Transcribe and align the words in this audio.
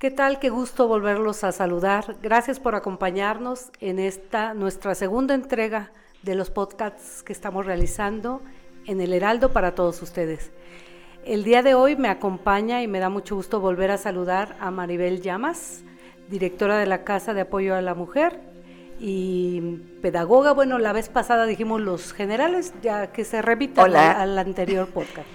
¿Qué 0.00 0.10
tal? 0.10 0.38
Qué 0.38 0.48
gusto 0.48 0.88
volverlos 0.88 1.44
a 1.44 1.52
saludar. 1.52 2.16
Gracias 2.22 2.58
por 2.58 2.74
acompañarnos 2.74 3.66
en 3.80 3.98
esta 3.98 4.54
nuestra 4.54 4.94
segunda 4.94 5.34
entrega 5.34 5.90
de 6.22 6.34
los 6.34 6.48
podcasts 6.48 7.22
que 7.22 7.34
estamos 7.34 7.66
realizando 7.66 8.40
en 8.86 9.02
el 9.02 9.12
Heraldo 9.12 9.52
para 9.52 9.74
todos 9.74 10.00
ustedes. 10.00 10.52
El 11.26 11.44
día 11.44 11.62
de 11.62 11.74
hoy 11.74 11.96
me 11.96 12.08
acompaña 12.08 12.82
y 12.82 12.88
me 12.88 12.98
da 12.98 13.10
mucho 13.10 13.36
gusto 13.36 13.60
volver 13.60 13.90
a 13.90 13.98
saludar 13.98 14.56
a 14.58 14.70
Maribel 14.70 15.20
Llamas, 15.20 15.82
directora 16.30 16.78
de 16.78 16.86
la 16.86 17.04
Casa 17.04 17.34
de 17.34 17.42
Apoyo 17.42 17.74
a 17.74 17.82
la 17.82 17.94
Mujer 17.94 18.40
y 19.00 19.60
pedagoga. 20.00 20.52
Bueno, 20.52 20.78
la 20.78 20.94
vez 20.94 21.10
pasada 21.10 21.44
dijimos 21.44 21.78
los 21.78 22.14
generales, 22.14 22.72
ya 22.80 23.12
que 23.12 23.26
se 23.26 23.42
repita 23.42 23.82
al, 23.84 24.38
anterior 24.38 24.88
podcast. 24.88 25.28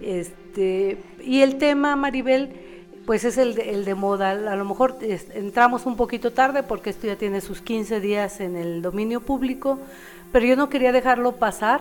Este, 0.00 0.98
y 1.22 1.42
el 1.42 1.58
tema, 1.58 1.94
Maribel, 1.94 2.65
pues 3.06 3.24
es 3.24 3.38
el 3.38 3.54
de, 3.54 3.70
el 3.70 3.84
de 3.84 3.94
moda. 3.94 4.30
A 4.30 4.56
lo 4.56 4.64
mejor 4.64 4.98
entramos 5.00 5.86
un 5.86 5.96
poquito 5.96 6.32
tarde 6.32 6.62
porque 6.62 6.90
esto 6.90 7.06
ya 7.06 7.16
tiene 7.16 7.40
sus 7.40 7.60
15 7.62 8.00
días 8.00 8.40
en 8.40 8.56
el 8.56 8.82
dominio 8.82 9.20
público, 9.20 9.78
pero 10.32 10.44
yo 10.44 10.56
no 10.56 10.68
quería 10.68 10.92
dejarlo 10.92 11.32
pasar 11.36 11.80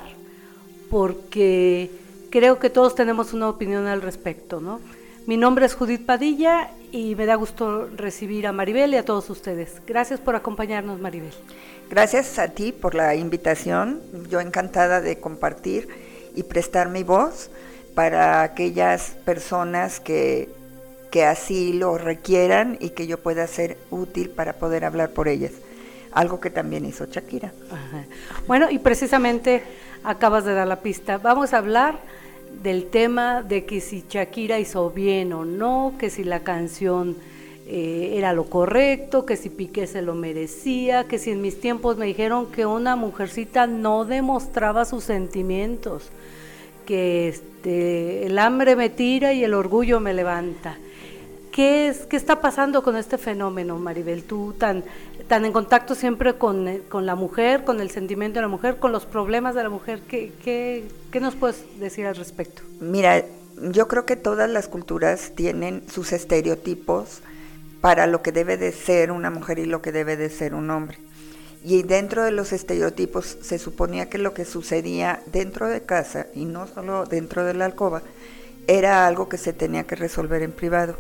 porque 0.90 1.90
creo 2.30 2.60
que 2.60 2.70
todos 2.70 2.96
tenemos 2.96 3.34
una 3.34 3.50
opinión 3.50 3.88
al 3.88 4.02
respecto, 4.02 4.62
¿no? 4.62 4.80
Mi 5.26 5.38
nombre 5.38 5.66
es 5.66 5.74
Judith 5.74 6.06
Padilla 6.06 6.70
y 6.92 7.16
me 7.16 7.26
da 7.26 7.34
gusto 7.34 7.90
recibir 7.96 8.46
a 8.46 8.52
Maribel 8.52 8.94
y 8.94 8.98
a 8.98 9.04
todos 9.04 9.28
ustedes. 9.32 9.82
Gracias 9.88 10.20
por 10.20 10.36
acompañarnos, 10.36 11.00
Maribel. 11.00 11.34
Gracias 11.90 12.38
a 12.38 12.50
ti 12.50 12.72
por 12.72 12.94
la 12.94 13.16
invitación. 13.16 14.02
Yo 14.30 14.40
encantada 14.40 15.02
de 15.02 15.20
compartir 15.20 15.88
y 16.36 16.44
prestar 16.44 16.90
mi 16.90 17.02
voz 17.02 17.50
para 17.96 18.44
aquellas 18.44 19.16
personas 19.26 20.00
que 20.00 20.50
que 21.16 21.24
así 21.24 21.72
lo 21.72 21.98
requieran 21.98 22.78
y 22.82 22.90
que 22.90 23.08
yo 23.08 23.18
pueda 23.18 23.48
ser 23.48 23.78
útil 23.90 24.32
para 24.32 24.52
poder 24.52 24.84
hablar 24.84 25.12
por 25.12 25.30
ellas. 25.30 25.54
Algo 26.12 26.42
que 26.42 26.50
también 26.50 26.84
hizo 26.84 27.06
Shakira. 27.06 27.54
Bueno, 28.48 28.70
y 28.70 28.80
precisamente 28.80 29.64
acabas 30.04 30.44
de 30.44 30.54
dar 30.54 30.68
la 30.68 30.82
pista. 30.82 31.18
Vamos 31.18 31.54
a 31.54 31.60
hablar 31.60 32.00
del 32.62 32.88
tema 32.88 33.44
de 33.44 33.64
que 33.64 33.80
si 33.80 34.04
Shakira 34.10 34.60
hizo 34.60 34.90
bien 34.90 35.32
o 35.32 35.46
no, 35.46 35.94
que 35.98 36.10
si 36.10 36.26
la 36.26 36.42
canción 36.42 37.16
eh, 37.66 38.16
era 38.18 38.34
lo 38.34 38.50
correcto, 38.50 39.26
que 39.26 39.38
si 39.38 39.50
Piqué 39.50 39.88
se 39.88 40.02
lo 40.02 40.16
merecía, 40.16 41.06
que 41.06 41.18
si 41.18 41.32
en 41.32 41.42
mis 41.42 41.62
tiempos 41.62 41.96
me 41.96 42.08
dijeron 42.08 42.52
que 42.52 42.66
una 42.66 42.98
mujercita 42.98 43.68
no 43.68 44.04
demostraba 44.04 44.84
sus 44.84 45.06
sentimientos, 45.06 46.10
que 46.86 47.30
este, 47.30 48.26
el 48.26 48.38
hambre 48.38 48.76
me 48.76 48.90
tira 48.90 49.32
y 49.32 49.46
el 49.46 49.54
orgullo 49.54 50.02
me 50.02 50.14
levanta. 50.14 50.78
¿Qué, 51.56 51.88
es, 51.88 52.06
¿Qué 52.06 52.18
está 52.18 52.42
pasando 52.42 52.84
con 52.84 52.98
este 52.98 53.18
fenómeno, 53.18 53.78
Maribel? 53.78 54.26
Tú 54.26 54.54
tan, 54.58 54.84
en 55.30 55.54
contacto 55.54 55.96
siempre 55.96 56.34
con, 56.34 56.68
eh, 56.68 56.82
con, 56.90 57.06
la 57.06 57.16
mujer, 57.16 57.64
con 57.64 57.80
el 57.80 57.90
sentimiento 57.90 58.40
de 58.40 58.42
la 58.42 58.50
mujer, 58.50 58.76
con 58.76 58.92
los 58.92 59.06
problemas 59.06 59.56
de 59.56 59.64
la 59.64 59.70
mujer. 59.70 60.02
¿Qué, 60.02 60.34
qué, 60.44 60.84
qué 61.14 61.22
nos 61.22 61.34
puedes 61.34 61.64
decir 61.80 62.08
al 62.08 62.18
respecto? 62.18 62.62
Mira, 62.82 63.24
yo 63.72 63.88
creo 63.88 64.06
que 64.06 64.18
todas 64.18 64.50
las 64.50 64.68
culturas 64.68 65.32
tienen 65.34 65.82
sus 65.90 66.12
estereotipos 66.12 67.22
para 67.80 68.06
lo 68.06 68.22
que 68.22 68.34
debe 68.34 68.58
de 68.58 68.74
ser 68.74 69.10
una 69.10 69.30
mujer 69.30 69.58
y 69.58 69.66
lo 69.66 69.82
que 69.82 69.94
debe 69.94 70.18
de 70.18 70.30
ser 70.30 70.56
un 70.56 70.70
hombre. 70.70 70.98
Y 71.64 71.84
dentro 71.84 72.26
de 72.26 72.32
los 72.32 72.52
estereotipos 72.52 73.38
se 73.42 73.60
suponía 73.60 74.10
que 74.10 74.18
lo 74.18 74.34
que 74.34 74.44
sucedía 74.44 75.22
dentro 75.28 75.70
de 75.70 75.84
casa 75.84 76.28
y 76.36 76.44
no 76.44 76.68
solo 76.68 77.06
dentro 77.06 77.46
de 77.46 77.54
la 77.54 77.64
alcoba 77.64 78.02
era 78.68 79.08
algo 79.08 79.30
que 79.30 79.38
se 79.38 79.54
tenía 79.54 79.86
que 79.86 79.96
resolver 79.96 80.42
en 80.42 80.52
privado 80.52 80.98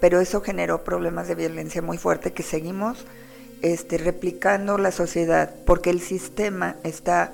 pero 0.00 0.20
eso 0.20 0.40
generó 0.40 0.84
problemas 0.84 1.28
de 1.28 1.34
violencia 1.34 1.82
muy 1.82 1.98
fuerte 1.98 2.32
que 2.32 2.42
seguimos 2.42 3.04
este, 3.62 3.98
replicando 3.98 4.78
la 4.78 4.92
sociedad, 4.92 5.54
porque 5.64 5.90
el 5.90 6.00
sistema 6.00 6.76
está 6.84 7.32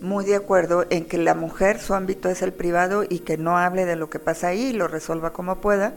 muy 0.00 0.24
de 0.24 0.36
acuerdo 0.36 0.84
en 0.90 1.04
que 1.04 1.16
la 1.16 1.34
mujer 1.34 1.80
su 1.80 1.94
ámbito 1.94 2.28
es 2.28 2.42
el 2.42 2.52
privado 2.52 3.04
y 3.08 3.20
que 3.20 3.38
no 3.38 3.56
hable 3.56 3.86
de 3.86 3.96
lo 3.96 4.10
que 4.10 4.18
pasa 4.18 4.48
ahí 4.48 4.66
y 4.66 4.72
lo 4.72 4.88
resuelva 4.88 5.32
como 5.32 5.60
pueda, 5.60 5.94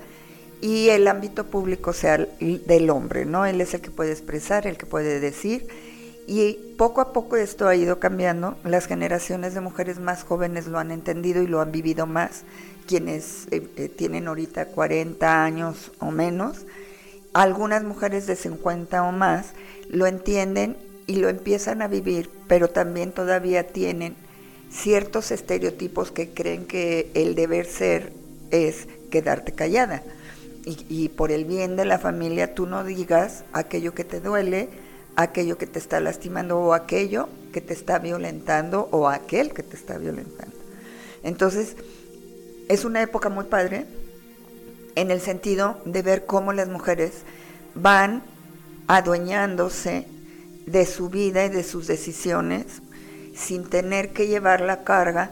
y 0.62 0.90
el 0.90 1.08
ámbito 1.08 1.46
público 1.46 1.92
sea 1.92 2.26
del 2.40 2.90
hombre, 2.90 3.26
¿no? 3.26 3.46
Él 3.46 3.60
es 3.62 3.74
el 3.74 3.82
que 3.82 3.92
puede 3.92 4.12
expresar, 4.12 4.66
el 4.68 4.78
que 4.78 4.86
puede 4.86 5.20
decir, 5.20 5.68
y 6.28 6.54
poco 6.78 7.02
a 7.02 7.14
poco 7.14 7.36
esto 7.36 7.68
ha 7.68 7.76
ido 7.76 8.00
cambiando, 8.00 8.58
las 8.64 8.88
generaciones 8.88 9.54
de 9.54 9.62
mujeres 9.62 10.00
más 10.00 10.24
jóvenes 10.24 10.68
lo 10.68 10.80
han 10.80 10.92
entendido 10.92 11.44
y 11.44 11.48
lo 11.48 11.62
han 11.62 11.72
vivido 11.72 12.08
más, 12.08 12.44
quienes 12.88 13.48
eh, 13.52 13.68
eh, 13.78 13.90
tienen 13.90 14.28
ahorita 14.28 14.68
40 14.68 15.44
años 15.44 15.92
o 16.00 16.12
menos, 16.12 16.66
algunas 17.34 17.84
mujeres 17.84 18.28
de 18.28 18.36
50 18.36 19.04
o 19.04 19.12
más 19.12 19.48
lo 19.90 20.08
entienden 20.08 20.78
y 21.06 21.18
lo 21.18 21.30
empiezan 21.30 21.82
a 21.82 21.88
vivir, 21.88 22.30
pero 22.48 22.70
también 22.70 23.12
todavía 23.12 23.68
tienen 23.68 24.16
ciertos 24.72 25.32
estereotipos 25.32 26.12
que 26.12 26.30
creen 26.30 26.66
que 26.66 27.12
el 27.14 27.36
deber 27.36 27.66
ser 27.68 28.14
es 28.50 28.88
quedarte 29.12 29.52
callada. 29.52 30.02
Y, 30.66 30.86
y, 30.90 31.10
por 31.10 31.32
el 31.32 31.46
bien 31.46 31.76
de 31.76 31.86
la 31.86 32.00
familia 32.00 32.56
tú 32.56 32.66
no 32.66 32.84
digas 32.84 33.44
aquello 33.54 33.94
que 33.94 34.04
te 34.04 34.20
duele, 34.20 34.68
aquello 35.16 35.58
que 35.58 35.68
te 35.68 35.80
está 35.80 36.00
lastimando 36.00 36.60
o 36.60 36.74
aquello 36.74 37.30
que 37.54 37.62
te 37.62 37.74
está 37.74 38.00
violentando 38.00 38.90
o 38.92 39.08
aquel 39.08 39.54
que 39.54 39.64
te 39.64 39.76
está 39.76 39.98
violentando. 39.98 40.56
Entonces, 41.24 41.76
es 42.68 42.86
una 42.86 43.02
época 43.02 43.30
muy 43.30 43.46
padre 43.46 43.86
en 44.96 45.12
el 45.12 45.22
sentido 45.22 45.80
de 45.86 46.02
ver 46.02 46.26
cómo 46.26 46.54
las 46.54 46.68
mujeres 46.68 47.24
van 47.76 48.24
adueñándose 48.88 50.08
de 50.66 50.86
su 50.86 51.10
vida 51.10 51.46
y 51.46 51.50
de 51.50 51.64
sus 51.64 51.88
decisiones 51.88 52.66
sin 53.36 53.70
tener 53.70 54.14
que 54.14 54.28
llevar 54.28 54.62
la 54.62 54.84
carga 54.84 55.32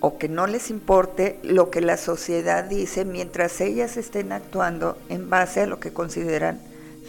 o 0.00 0.16
que 0.16 0.28
no 0.28 0.46
les 0.46 0.70
importe 0.70 1.38
lo 1.42 1.70
que 1.70 1.80
la 1.80 1.96
sociedad 1.96 2.64
dice 2.64 3.04
mientras 3.04 3.60
ellas 3.60 3.96
estén 3.96 4.32
actuando 4.32 4.96
en 5.08 5.28
base 5.28 5.60
a 5.60 5.66
lo 5.66 5.78
que 5.78 5.92
consideran 5.92 6.60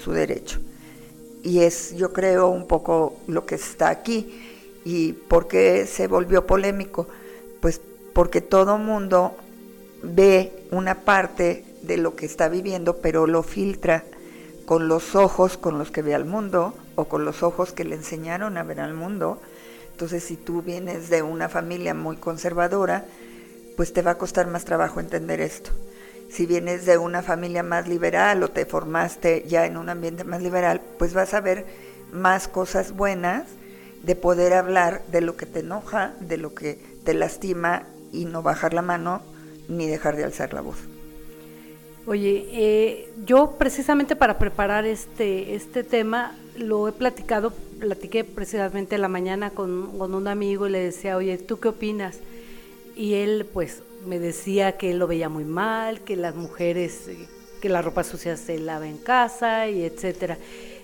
su 0.03 0.11
derecho. 0.11 0.59
Y 1.43 1.59
es, 1.59 1.95
yo 1.95 2.13
creo, 2.13 2.49
un 2.49 2.67
poco 2.67 3.17
lo 3.27 3.45
que 3.45 3.55
está 3.55 3.89
aquí. 3.89 4.39
¿Y 4.83 5.13
por 5.13 5.47
qué 5.47 5.85
se 5.85 6.07
volvió 6.07 6.45
polémico? 6.45 7.07
Pues 7.59 7.81
porque 8.13 8.41
todo 8.41 8.77
mundo 8.77 9.35
ve 10.03 10.65
una 10.71 11.01
parte 11.01 11.63
de 11.81 11.97
lo 11.97 12.15
que 12.15 12.25
está 12.25 12.49
viviendo, 12.49 12.97
pero 12.97 13.27
lo 13.27 13.43
filtra 13.43 14.03
con 14.65 14.87
los 14.87 15.15
ojos 15.15 15.57
con 15.57 15.77
los 15.77 15.91
que 15.91 16.01
ve 16.01 16.15
al 16.15 16.25
mundo 16.25 16.73
o 16.95 17.05
con 17.05 17.25
los 17.25 17.43
ojos 17.43 17.73
que 17.73 17.83
le 17.83 17.95
enseñaron 17.95 18.57
a 18.57 18.63
ver 18.63 18.79
al 18.79 18.93
mundo. 18.93 19.39
Entonces, 19.91 20.23
si 20.23 20.37
tú 20.37 20.61
vienes 20.61 21.09
de 21.09 21.21
una 21.21 21.49
familia 21.49 21.93
muy 21.93 22.17
conservadora, 22.17 23.05
pues 23.75 23.93
te 23.93 24.01
va 24.01 24.11
a 24.11 24.17
costar 24.17 24.47
más 24.47 24.65
trabajo 24.65 24.99
entender 24.99 25.41
esto. 25.41 25.71
Si 26.31 26.45
vienes 26.45 26.85
de 26.85 26.97
una 26.97 27.21
familia 27.21 27.61
más 27.61 27.89
liberal 27.89 28.41
o 28.41 28.47
te 28.47 28.65
formaste 28.65 29.43
ya 29.49 29.65
en 29.65 29.75
un 29.75 29.89
ambiente 29.89 30.23
más 30.23 30.41
liberal, 30.41 30.79
pues 30.97 31.13
vas 31.13 31.33
a 31.33 31.41
ver 31.41 31.65
más 32.13 32.47
cosas 32.47 32.93
buenas 32.93 33.43
de 34.03 34.15
poder 34.15 34.53
hablar 34.53 35.01
de 35.11 35.19
lo 35.19 35.35
que 35.35 35.45
te 35.45 35.59
enoja, 35.59 36.13
de 36.21 36.37
lo 36.37 36.55
que 36.55 36.79
te 37.03 37.13
lastima 37.13 37.83
y 38.13 38.23
no 38.23 38.43
bajar 38.43 38.73
la 38.73 38.81
mano 38.81 39.21
ni 39.67 39.87
dejar 39.87 40.15
de 40.15 40.23
alzar 40.23 40.53
la 40.53 40.61
voz. 40.61 40.77
Oye, 42.07 42.47
eh, 42.51 43.13
yo 43.25 43.55
precisamente 43.57 44.15
para 44.15 44.39
preparar 44.39 44.85
este, 44.85 45.53
este 45.53 45.83
tema 45.83 46.33
lo 46.57 46.87
he 46.87 46.93
platicado, 46.93 47.51
platiqué 47.79 48.23
precisamente 48.23 48.97
la 48.97 49.09
mañana 49.09 49.49
con, 49.49 49.97
con 49.97 50.15
un 50.15 50.29
amigo 50.29 50.65
y 50.65 50.71
le 50.71 50.79
decía, 50.79 51.17
oye, 51.17 51.37
¿tú 51.37 51.59
qué 51.59 51.67
opinas? 51.67 52.19
Y 52.95 53.15
él 53.15 53.45
pues 53.53 53.83
me 54.05 54.19
decía 54.19 54.73
que 54.73 54.91
él 54.91 54.99
lo 54.99 55.07
veía 55.07 55.29
muy 55.29 55.45
mal, 55.45 56.01
que 56.01 56.15
las 56.15 56.35
mujeres, 56.35 57.07
eh, 57.07 57.27
que 57.61 57.69
la 57.69 57.81
ropa 57.81 58.03
sucia 58.03 58.37
se 58.37 58.57
lava 58.59 58.87
en 58.87 58.97
casa 58.97 59.67
y 59.67 59.83
etcétera. 59.83 60.37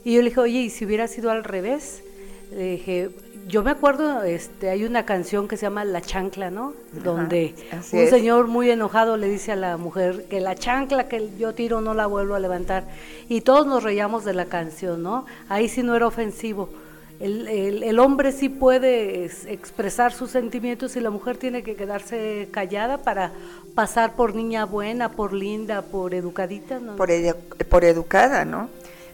Y 0.03 0.15
yo 0.15 0.21
le 0.21 0.29
dije, 0.29 0.39
oye, 0.39 0.59
¿y 0.59 0.69
si 0.69 0.85
hubiera 0.85 1.07
sido 1.07 1.31
al 1.31 1.43
revés? 1.43 2.03
Le 2.51 2.71
dije, 2.71 3.09
yo 3.47 3.63
me 3.63 3.71
acuerdo, 3.71 4.23
este, 4.23 4.69
hay 4.69 4.83
una 4.83 5.05
canción 5.05 5.47
que 5.47 5.55
se 5.55 5.63
llama 5.63 5.85
La 5.85 6.01
Chancla, 6.01 6.51
¿no? 6.51 6.73
Donde 7.03 7.55
un 7.93 8.07
señor 8.07 8.47
muy 8.47 8.69
enojado 8.69 9.15
le 9.15 9.29
dice 9.29 9.53
a 9.53 9.55
la 9.55 9.77
mujer 9.77 10.25
que 10.29 10.41
la 10.41 10.55
chancla 10.55 11.07
que 11.07 11.29
yo 11.37 11.53
tiro 11.53 11.79
no 11.79 11.93
la 11.93 12.07
vuelvo 12.07 12.35
a 12.35 12.39
levantar. 12.39 12.83
Y 13.29 13.41
todos 13.41 13.65
nos 13.65 13.83
reíamos 13.83 14.25
de 14.25 14.33
la 14.33 14.45
canción, 14.45 15.01
¿no? 15.01 15.25
Ahí 15.47 15.69
sí 15.69 15.81
no 15.81 15.95
era 15.95 16.07
ofensivo. 16.07 16.69
El, 17.19 17.47
el, 17.83 17.99
hombre 17.99 18.31
sí 18.31 18.47
puede 18.47 19.25
expresar 19.25 20.13
sus 20.13 20.29
sentimientos 20.29 20.95
y 20.95 20.99
la 20.99 21.09
mujer 21.09 21.37
tiene 21.37 21.63
que 21.63 21.75
quedarse 21.75 22.47
callada 22.51 22.99
para 22.99 23.31
pasar 23.73 24.15
por 24.15 24.35
niña 24.35 24.65
buena, 24.65 25.11
por 25.11 25.33
linda, 25.33 25.81
por 25.81 26.13
educadita, 26.13 26.79
¿no? 26.79 26.95
Por, 26.95 27.09
por 27.69 27.85
educada, 27.85 28.45
¿no? 28.45 28.69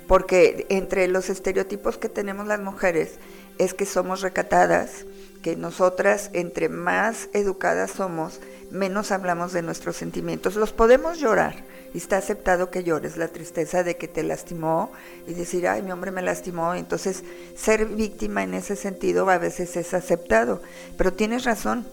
Porque 0.05 0.65
entre 0.67 1.07
los 1.07 1.29
estereotipos 1.29 1.97
que 1.97 2.09
tenemos 2.09 2.45
las 2.45 2.59
mujeres, 2.59 3.19
es 3.57 3.73
que 3.73 3.85
somos 3.85 4.21
recatadas, 4.21 5.05
que 5.41 5.55
nosotras 5.55 6.29
entre 6.33 6.69
más 6.69 7.29
educadas 7.33 7.91
somos, 7.91 8.39
menos 8.73 9.11
hablamos 9.11 9.53
de 9.53 9.61
nuestros 9.61 9.95
sentimientos. 9.95 10.55
Los 10.55 10.73
podemos 10.73 11.19
llorar 11.19 11.55
y 11.93 11.99
está 11.99 12.17
aceptado 12.17 12.71
que 12.71 12.83
llores 12.83 13.17
la 13.17 13.27
tristeza 13.27 13.83
de 13.83 13.97
que 13.97 14.07
te 14.07 14.23
lastimó 14.23 14.91
y 15.27 15.33
decir, 15.35 15.67
ay, 15.67 15.83
mi 15.83 15.91
hombre 15.91 16.11
me 16.11 16.23
lastimó. 16.23 16.73
Entonces, 16.73 17.23
ser 17.55 17.85
víctima 17.85 18.43
en 18.43 18.55
ese 18.55 18.75
sentido 18.75 19.29
a 19.29 19.37
veces 19.37 19.77
es 19.77 19.93
aceptado. 19.93 20.61
Pero 20.97 21.13
tienes 21.13 21.43
razón. 21.43 21.85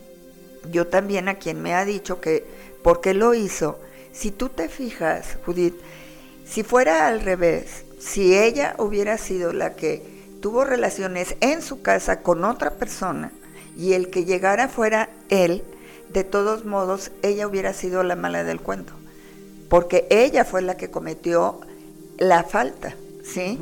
Yo 0.70 0.86
también 0.86 1.28
a 1.28 1.36
quien 1.36 1.62
me 1.62 1.74
ha 1.74 1.84
dicho 1.84 2.20
que, 2.20 2.44
¿por 2.82 3.00
qué 3.00 3.14
lo 3.14 3.34
hizo? 3.34 3.78
Si 4.12 4.30
tú 4.30 4.48
te 4.48 4.68
fijas, 4.68 5.36
Judith, 5.44 5.76
si 6.46 6.62
fuera 6.62 7.06
al 7.06 7.20
revés, 7.20 7.84
si 7.98 8.36
ella 8.36 8.74
hubiera 8.78 9.18
sido 9.18 9.52
la 9.52 9.74
que 9.74 10.02
tuvo 10.40 10.64
relaciones 10.64 11.36
en 11.40 11.60
su 11.60 11.82
casa 11.82 12.22
con 12.22 12.44
otra 12.44 12.72
persona 12.72 13.32
y 13.76 13.92
el 13.92 14.10
que 14.10 14.24
llegara 14.24 14.68
fuera 14.68 15.10
él, 15.28 15.62
de 16.12 16.24
todos 16.24 16.64
modos 16.64 17.10
ella 17.22 17.46
hubiera 17.46 17.72
sido 17.72 18.02
la 18.02 18.16
mala 18.16 18.44
del 18.44 18.60
cuento, 18.60 18.92
porque 19.68 20.06
ella 20.10 20.44
fue 20.44 20.62
la 20.62 20.76
que 20.76 20.90
cometió 20.90 21.60
la 22.18 22.42
falta, 22.44 22.94
¿sí? 23.24 23.58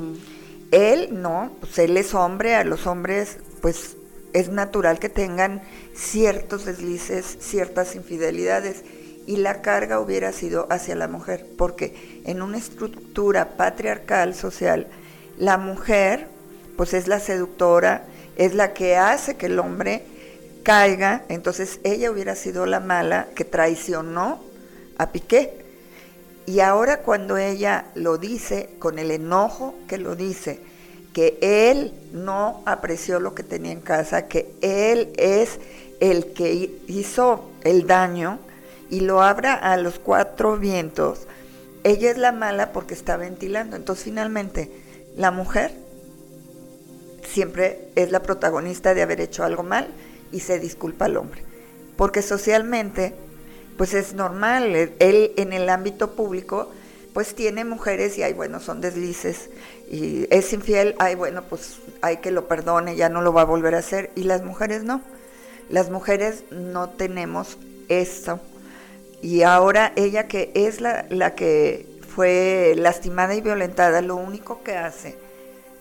Él 0.71 1.21
no, 1.23 1.53
pues 1.61 1.79
él 1.79 1.97
es 1.97 2.15
hombre, 2.15 2.55
a 2.55 2.65
los 2.65 2.87
hombres 2.87 3.39
pues 3.61 3.97
es 4.33 4.51
natural 4.51 4.99
que 4.99 5.09
tengan 5.09 5.63
ciertos 5.95 6.65
deslices, 6.65 7.39
ciertas 7.41 7.95
infidelidades 7.95 8.83
y 9.27 9.37
la 9.37 9.61
carga 9.61 10.01
hubiera 10.01 10.33
sido 10.33 10.67
hacia 10.71 10.95
la 10.95 11.09
mujer, 11.09 11.47
porque 11.57 12.23
en 12.25 12.41
una 12.41 12.57
estructura 12.57 13.57
patriarcal 13.57 14.35
social, 14.35 14.87
la 15.39 15.59
mujer 15.59 16.29
pues 16.77 16.95
es 16.95 17.09
la 17.09 17.21
seductora, 17.21 18.05
es 18.37 18.55
la 18.55 18.73
que 18.73 18.97
hace 18.97 19.37
que 19.37 19.47
el 19.47 19.59
hombre 19.59 20.03
caiga, 20.69 21.23
entonces 21.31 21.81
ella 21.83 22.11
hubiera 22.11 22.35
sido 22.35 22.67
la 22.67 22.79
mala 22.79 23.29
que 23.35 23.47
traicionó 23.47 24.39
a 24.99 25.13
Piqué. 25.13 25.65
Y 26.45 26.61
ahora 26.61 26.99
cuando 26.99 27.39
ella 27.39 27.87
lo 27.95 28.19
dice, 28.19 28.69
con 28.79 28.99
el 28.99 29.11
enojo 29.11 29.75
que 29.89 29.97
lo 29.97 30.15
dice, 30.15 30.61
que 31.15 31.39
él 31.41 31.95
no 32.13 32.63
apreció 32.67 33.19
lo 33.19 33.35
que 33.35 33.45
tenía 33.45 33.73
en 33.73 33.81
casa, 33.81 34.29
que 34.29 34.53
él 34.61 35.11
es 35.17 35.59
el 36.01 36.35
que 36.35 36.71
hizo 36.87 37.51
el 37.65 37.87
daño, 37.87 38.39
y 38.91 39.01
lo 39.01 39.23
abra 39.23 39.55
a 39.55 39.79
los 39.79 39.99
cuatro 39.99 40.59
vientos, 40.59 41.21
ella 41.83 42.11
es 42.11 42.19
la 42.19 42.33
mala 42.33 42.73
porque 42.73 42.93
está 42.93 43.17
ventilando. 43.17 43.75
Entonces 43.75 44.05
finalmente 44.05 44.71
la 45.17 45.31
mujer 45.31 45.73
siempre 47.27 47.89
es 47.95 48.13
la 48.13 48.21
protagonista 48.21 48.93
de 48.93 49.01
haber 49.01 49.23
hecho 49.23 49.45
algo 49.45 49.63
mal 49.63 49.89
y 50.33 50.41
se 50.41 50.59
disculpa 50.59 51.07
al 51.07 51.17
hombre. 51.17 51.43
Porque 51.97 52.23
socialmente, 52.23 53.15
pues 53.77 53.95
es 53.95 54.15
normal, 54.15 54.75
él 54.99 55.33
en 55.37 55.53
el 55.53 55.69
ámbito 55.69 56.15
público, 56.15 56.71
pues 57.13 57.35
tiene 57.35 57.65
mujeres 57.65 58.17
y 58.19 58.23
hay, 58.23 58.33
bueno, 58.33 58.61
son 58.61 58.81
deslices 58.81 59.51
y 59.91 60.27
es 60.31 60.53
infiel, 60.53 60.95
ay, 60.99 61.15
bueno, 61.15 61.43
pues 61.49 61.79
hay 62.03 62.19
que 62.19 62.31
lo 62.31 62.47
perdone, 62.47 62.95
ya 62.95 63.09
no 63.09 63.23
lo 63.23 63.33
va 63.33 63.43
a 63.43 63.47
volver 63.47 63.75
a 63.75 63.79
hacer. 63.79 64.11
Y 64.15 64.25
las 64.25 64.43
mujeres 64.43 64.85
no. 64.85 65.03
Las 65.69 65.91
mujeres 65.91 66.45
no 66.51 66.91
tenemos 66.91 67.59
eso 67.89 68.41
y 69.21 69.43
ahora 69.43 69.93
ella 69.97 70.29
que 70.29 70.53
es 70.55 70.81
la, 70.81 71.07
la 71.11 71.35
que 71.35 71.87
fue 72.15 72.75
lastimada 72.77 73.35
y 73.35 73.41
violentada, 73.41 74.01
lo 74.01 74.17
único 74.17 74.63
que 74.63 74.77
hace 74.77 75.17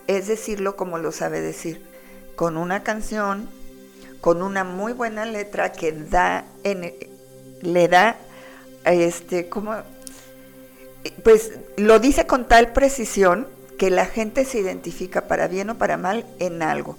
es 0.07 0.27
decirlo 0.27 0.75
como 0.75 0.97
lo 0.97 1.11
sabe 1.11 1.41
decir, 1.41 1.81
con 2.35 2.57
una 2.57 2.83
canción, 2.83 3.50
con 4.27 4.41
una 4.41 4.65
muy 4.65 4.91
buena 4.91 5.24
letra 5.24 5.71
que 5.71 5.94
da 5.94 6.44
en, 6.65 6.94
le 7.62 7.88
da 7.88 8.18
este 8.83 9.47
como 9.47 9.74
pues 11.24 11.53
lo 11.77 12.00
dice 12.00 12.27
con 12.27 12.45
tal 12.45 12.74
precisión 12.74 13.47
que 13.79 13.89
la 13.89 14.06
gente 14.06 14.44
se 14.44 14.59
identifica 14.59 15.29
para 15.29 15.47
bien 15.47 15.69
o 15.69 15.77
para 15.77 15.95
mal 15.95 16.25
en 16.39 16.62
algo. 16.62 16.97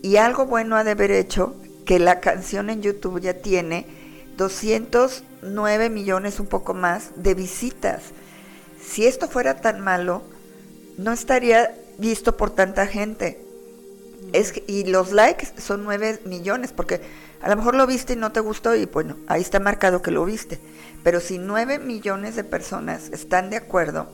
Y 0.00 0.16
algo 0.16 0.46
bueno 0.46 0.76
ha 0.76 0.82
de 0.82 0.92
haber 0.92 1.10
hecho 1.10 1.54
que 1.84 1.98
la 1.98 2.20
canción 2.20 2.70
en 2.70 2.80
YouTube 2.80 3.20
ya 3.20 3.34
tiene 3.34 3.84
209 4.38 5.90
millones, 5.90 6.40
un 6.40 6.46
poco 6.46 6.72
más, 6.72 7.10
de 7.16 7.34
visitas. 7.34 8.00
Si 8.82 9.04
esto 9.04 9.28
fuera 9.28 9.60
tan 9.60 9.80
malo, 9.80 10.22
no 10.96 11.12
estaría 11.12 11.74
visto 11.98 12.38
por 12.38 12.48
tanta 12.48 12.86
gente. 12.86 13.41
Es 14.32 14.54
y 14.66 14.84
los 14.84 15.12
likes 15.12 15.48
son 15.58 15.84
9 15.84 16.20
millones, 16.24 16.72
porque 16.72 17.00
a 17.40 17.48
lo 17.48 17.56
mejor 17.56 17.74
lo 17.74 17.86
viste 17.86 18.14
y 18.14 18.16
no 18.16 18.32
te 18.32 18.40
gustó 18.40 18.74
y 18.74 18.86
bueno, 18.86 19.16
ahí 19.26 19.40
está 19.40 19.60
marcado 19.60 20.02
que 20.02 20.10
lo 20.10 20.24
viste. 20.24 20.58
Pero 21.02 21.20
si 21.20 21.38
9 21.38 21.78
millones 21.78 22.36
de 22.36 22.44
personas 22.44 23.10
están 23.12 23.50
de 23.50 23.56
acuerdo, 23.56 24.08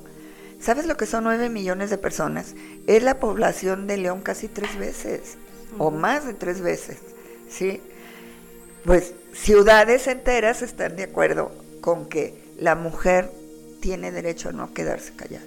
¿sabes 0.61 0.87
lo 0.87 0.97
que 0.97 1.07
son 1.07 1.25
9 1.25 1.49
millones 1.49 1.91
de 1.91 1.99
personas? 1.99 2.55
Es 2.87 3.03
la 3.03 3.21
población 3.21 3.87
de 3.87 3.99
León 3.99 4.23
casi 4.23 4.49
tres 4.49 4.79
veces, 4.79 5.37
o 5.77 5.91
más 5.91 6.27
de 6.27 6.35
tres 6.35 6.61
veces, 6.61 6.99
¿sí? 7.49 7.81
pues 8.89 9.13
ciudades 9.35 10.07
enteras 10.07 10.63
están 10.63 10.97
de 10.97 11.05
acuerdo 11.05 11.53
con 11.83 12.09
que 12.09 12.35
la 12.59 12.75
mujer 12.75 13.31
tiene 13.81 14.11
derecho 14.11 14.49
a 14.49 14.53
no 14.53 14.73
quedarse 14.73 15.13
callada. 15.15 15.45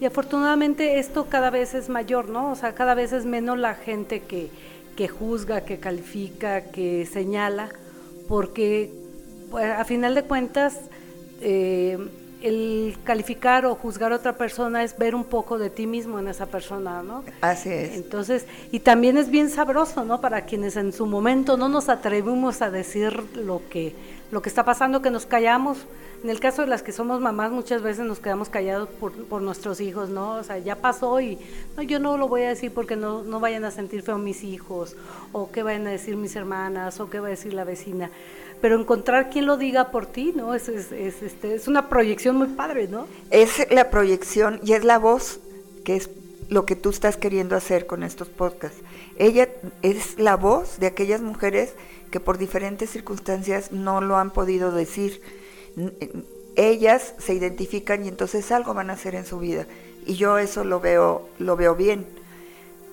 Y 0.00 0.06
afortunadamente 0.06 0.98
esto 0.98 1.26
cada 1.28 1.50
vez 1.50 1.74
es 1.74 1.88
mayor, 1.88 2.28
¿no? 2.28 2.50
O 2.50 2.56
sea, 2.56 2.74
cada 2.74 2.94
vez 2.94 3.12
es 3.12 3.26
menos 3.26 3.58
la 3.58 3.74
gente 3.74 4.20
que, 4.20 4.48
que 4.96 5.08
juzga, 5.08 5.60
que 5.62 5.78
califica, 5.78 6.62
que 6.70 7.06
señala, 7.06 7.68
porque 8.26 8.90
pues, 9.50 9.64
a 9.66 9.84
final 9.84 10.14
de 10.14 10.22
cuentas 10.22 10.80
eh, 11.42 11.98
el 12.42 12.96
calificar 13.04 13.66
o 13.66 13.74
juzgar 13.74 14.12
a 14.12 14.16
otra 14.16 14.36
persona 14.36 14.82
es 14.82 14.96
ver 14.96 15.14
un 15.14 15.24
poco 15.24 15.58
de 15.58 15.68
ti 15.68 15.86
mismo 15.86 16.18
en 16.18 16.28
esa 16.28 16.46
persona, 16.46 17.02
¿no? 17.02 17.22
Así 17.42 17.68
es. 17.68 17.96
Entonces, 17.96 18.46
y 18.72 18.80
también 18.80 19.18
es 19.18 19.30
bien 19.30 19.50
sabroso, 19.50 20.04
¿no? 20.04 20.20
Para 20.20 20.46
quienes 20.46 20.76
en 20.76 20.92
su 20.92 21.06
momento 21.06 21.56
no 21.56 21.68
nos 21.68 21.88
atrevimos 21.88 22.62
a 22.62 22.70
decir 22.70 23.22
lo 23.36 23.60
que, 23.68 23.94
lo 24.30 24.40
que 24.40 24.48
está 24.48 24.64
pasando, 24.64 25.02
que 25.02 25.10
nos 25.10 25.26
callamos. 25.26 25.78
En 26.22 26.28
el 26.28 26.38
caso 26.38 26.62
de 26.62 26.68
las 26.68 26.82
que 26.82 26.92
somos 26.92 27.20
mamás, 27.20 27.50
muchas 27.50 27.82
veces 27.82 28.04
nos 28.04 28.18
quedamos 28.18 28.50
callados 28.50 28.88
por, 28.88 29.40
nuestros 29.40 29.80
hijos, 29.80 30.10
¿no? 30.10 30.34
O 30.34 30.42
sea, 30.42 30.58
ya 30.58 30.76
pasó 30.76 31.20
y 31.20 31.38
no, 31.76 31.82
yo 31.82 31.98
no 31.98 32.18
lo 32.18 32.28
voy 32.28 32.42
a 32.42 32.48
decir 32.48 32.72
porque 32.72 32.94
no, 32.94 33.22
no 33.22 33.40
vayan 33.40 33.64
a 33.64 33.70
sentir 33.70 34.02
feo 34.02 34.18
mis 34.18 34.44
hijos, 34.44 34.96
o 35.32 35.50
qué 35.50 35.62
vayan 35.62 35.86
a 35.86 35.90
decir 35.90 36.16
mis 36.16 36.36
hermanas, 36.36 37.00
o 37.00 37.08
qué 37.08 37.20
va 37.20 37.28
a 37.28 37.30
decir 37.30 37.54
la 37.54 37.64
vecina 37.64 38.10
pero 38.60 38.78
encontrar 38.78 39.30
quien 39.30 39.46
lo 39.46 39.56
diga 39.56 39.90
por 39.90 40.06
ti, 40.06 40.32
¿no? 40.36 40.54
Es, 40.54 40.68
es, 40.68 40.92
este, 40.92 41.54
es 41.54 41.66
una 41.66 41.88
proyección 41.88 42.36
muy 42.36 42.48
padre, 42.48 42.88
¿no? 42.88 43.06
Es 43.30 43.66
la 43.70 43.90
proyección 43.90 44.60
y 44.62 44.74
es 44.74 44.84
la 44.84 44.98
voz, 44.98 45.40
que 45.82 45.96
es 45.96 46.10
lo 46.48 46.66
que 46.66 46.76
tú 46.76 46.90
estás 46.90 47.16
queriendo 47.16 47.56
hacer 47.56 47.86
con 47.86 48.02
estos 48.02 48.28
podcasts. 48.28 48.82
Ella 49.16 49.48
es 49.82 50.18
la 50.18 50.36
voz 50.36 50.78
de 50.78 50.88
aquellas 50.88 51.22
mujeres 51.22 51.74
que 52.10 52.20
por 52.20 52.38
diferentes 52.38 52.90
circunstancias 52.90 53.72
no 53.72 54.00
lo 54.00 54.16
han 54.16 54.30
podido 54.30 54.72
decir. 54.72 55.22
Ellas 56.56 57.14
se 57.18 57.34
identifican 57.34 58.04
y 58.04 58.08
entonces 58.08 58.50
algo 58.52 58.74
van 58.74 58.90
a 58.90 58.94
hacer 58.94 59.14
en 59.14 59.26
su 59.26 59.38
vida. 59.38 59.66
Y 60.06 60.14
yo 60.14 60.38
eso 60.38 60.64
lo 60.64 60.80
veo, 60.80 61.28
lo 61.38 61.56
veo 61.56 61.74
bien. 61.74 62.06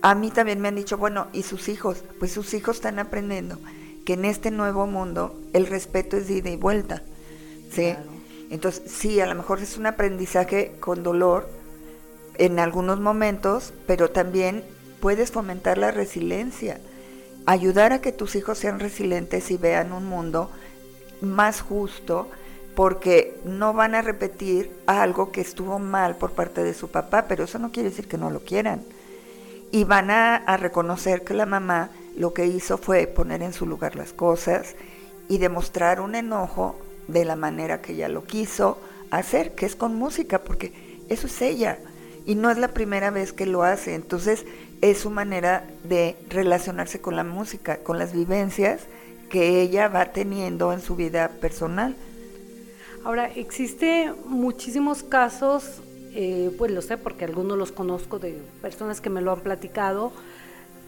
A 0.02 0.16
mí 0.16 0.30
también 0.32 0.62
me 0.62 0.68
han 0.68 0.76
dicho, 0.76 0.98
bueno, 0.98 1.28
¿y 1.34 1.44
sus 1.44 1.70
hijos? 1.70 2.04
Pues 2.20 2.32
sus 2.32 2.54
hijos 2.54 2.78
están 2.78 3.00
aprendiendo 3.00 3.58
que 4.06 4.14
en 4.14 4.26
este 4.26 4.52
nuevo 4.52 4.88
mundo 4.88 5.36
el 5.54 5.68
respeto 5.68 6.16
es 6.18 6.28
de 6.28 6.36
ida 6.36 6.50
y 6.50 6.56
vuelta. 6.56 7.02
¿sí? 7.72 7.96
Entonces, 8.50 8.90
sí, 8.90 9.20
a 9.20 9.26
lo 9.26 9.36
mejor 9.36 9.60
es 9.60 9.78
un 9.78 9.86
aprendizaje 9.86 10.74
con 10.80 11.04
dolor 11.04 11.50
en 12.38 12.60
algunos 12.60 13.00
momentos, 13.00 13.74
pero 13.86 14.10
también 14.10 14.64
puedes 15.02 15.32
fomentar 15.32 15.78
la 15.78 15.92
resiliencia, 15.92 16.80
ayudar 17.46 17.94
a 17.94 18.00
que 18.00 18.12
tus 18.12 18.36
hijos 18.36 18.58
sean 18.58 18.80
resilientes 18.80 19.52
y 19.52 19.58
vean 19.58 19.92
un 19.92 20.06
mundo 20.06 20.50
más 21.22 21.62
justo, 21.62 22.30
porque 22.78 23.40
no 23.44 23.74
van 23.74 23.96
a 23.96 24.04
repetir 24.04 24.70
algo 24.86 25.32
que 25.32 25.42
estuvo 25.42 25.80
mal 25.80 26.16
por 26.16 26.34
parte 26.34 26.64
de 26.64 26.76
su 26.76 26.90
papá, 26.90 27.26
pero 27.28 27.46
eso 27.46 27.58
no 27.58 27.72
quiere 27.72 27.90
decir 27.90 28.08
que 28.08 28.20
no 28.20 28.30
lo 28.30 28.42
quieran. 28.42 28.84
Y 29.72 29.84
van 29.84 30.12
a, 30.12 30.58
reconocer 30.58 31.24
que 31.24 31.34
la 31.34 31.48
mamá 31.48 31.90
lo 32.16 32.36
que 32.36 32.46
hizo 32.46 32.78
fue 32.78 33.08
poner 33.08 33.42
en 33.42 33.52
su 33.52 33.66
lugar 33.66 33.96
las 33.96 34.14
cosas 34.14 34.76
y 35.28 35.40
demostrar 35.40 36.00
un 36.02 36.14
enojo 36.14 36.76
de 37.08 37.26
la 37.26 37.36
manera 37.36 37.82
que 37.82 37.94
ella 37.94 38.10
lo 38.10 38.26
quiso 38.26 38.78
hacer, 39.10 39.56
que 39.56 39.66
es 39.66 39.76
con 39.76 39.96
música, 39.96 40.44
porque 40.44 41.02
eso 41.10 41.26
es 41.26 41.42
ella 41.42 41.80
y 42.28 42.36
no 42.36 42.52
es 42.52 42.60
la 42.60 42.68
primera 42.68 43.10
vez 43.10 43.34
que 43.34 43.48
lo 43.48 43.64
hace, 43.64 43.96
entonces 43.96 44.46
es 44.82 45.00
su 45.00 45.10
manera 45.10 45.66
de 45.84 46.16
relacionarse 46.30 47.02
con 47.02 47.16
la 47.16 47.24
música, 47.24 47.78
con 47.78 47.98
las 47.98 48.14
vivencias 48.14 48.82
que 49.32 49.62
ella 49.62 49.88
va 49.88 50.12
teniendo 50.12 50.74
en 50.74 50.82
su 50.82 50.96
vida 50.96 51.30
personal. 51.42 51.96
Ahora, 53.08 53.32
existe 53.34 54.12
muchísimos 54.26 55.02
casos, 55.02 55.80
eh, 56.14 56.54
pues 56.58 56.72
lo 56.72 56.82
sé 56.82 56.98
porque 56.98 57.24
algunos 57.24 57.58
los 57.58 57.72
conozco 57.72 58.20
de 58.20 58.38
personas 58.62 59.00
que 59.00 59.10
me 59.10 59.22
lo 59.22 59.32
han 59.32 59.40
platicado, 59.40 60.12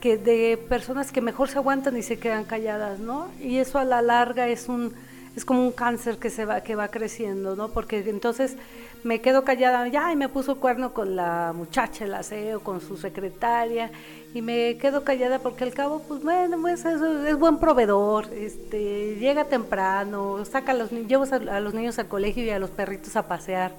que 0.01 0.17
de 0.17 0.57
personas 0.57 1.13
que 1.13 1.21
mejor 1.21 1.47
se 1.47 1.59
aguantan 1.59 1.95
y 1.95 2.03
se 2.03 2.19
quedan 2.19 2.43
calladas, 2.43 2.99
¿no? 2.99 3.29
Y 3.39 3.59
eso 3.59 3.79
a 3.79 3.85
la 3.85 4.01
larga 4.01 4.49
es 4.49 4.67
un 4.67 4.93
es 5.33 5.45
como 5.45 5.61
un 5.61 5.71
cáncer 5.71 6.17
que 6.17 6.29
se 6.29 6.43
va 6.43 6.59
que 6.59 6.75
va 6.75 6.89
creciendo, 6.89 7.55
¿no? 7.55 7.69
Porque 7.69 7.99
entonces 7.99 8.57
me 9.05 9.21
quedo 9.21 9.45
callada, 9.45 9.88
ya 9.88 10.11
y 10.11 10.17
me 10.17 10.27
puso 10.27 10.57
cuerno 10.57 10.93
con 10.93 11.15
la 11.15 11.53
muchacha, 11.55 12.03
el 12.03 12.13
aseo, 12.13 12.59
con 12.59 12.81
su 12.81 12.97
secretaria 12.97 13.91
y 14.33 14.41
me 14.41 14.77
quedo 14.77 15.03
callada 15.03 15.39
porque 15.39 15.63
al 15.63 15.74
cabo, 15.74 16.01
pues 16.07 16.21
bueno, 16.24 16.59
pues 16.62 16.86
es, 16.86 17.39
buen 17.39 17.57
proveedor, 17.57 18.27
este, 18.33 19.15
llega 19.15 19.45
temprano, 19.45 20.43
saca 20.45 20.71
a 20.74 20.75
los 20.75 20.91
lleva 20.91 21.25
a, 21.25 21.59
los 21.59 21.74
niños 21.74 21.98
al 22.00 22.07
colegio 22.07 22.43
y 22.43 22.50
a 22.50 22.59
los 22.59 22.69
perritos 22.69 23.15
a 23.15 23.27
pasear. 23.27 23.74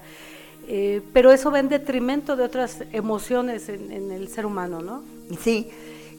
Eh, 0.67 1.01
pero 1.13 1.31
eso 1.31 1.51
va 1.51 1.59
en 1.59 1.69
detrimento 1.69 2.35
de 2.35 2.43
otras 2.43 2.83
emociones 2.91 3.67
en, 3.69 3.91
en 3.91 4.11
el 4.11 4.27
ser 4.27 4.45
humano, 4.45 4.81
¿no? 4.81 5.03
Sí, 5.41 5.69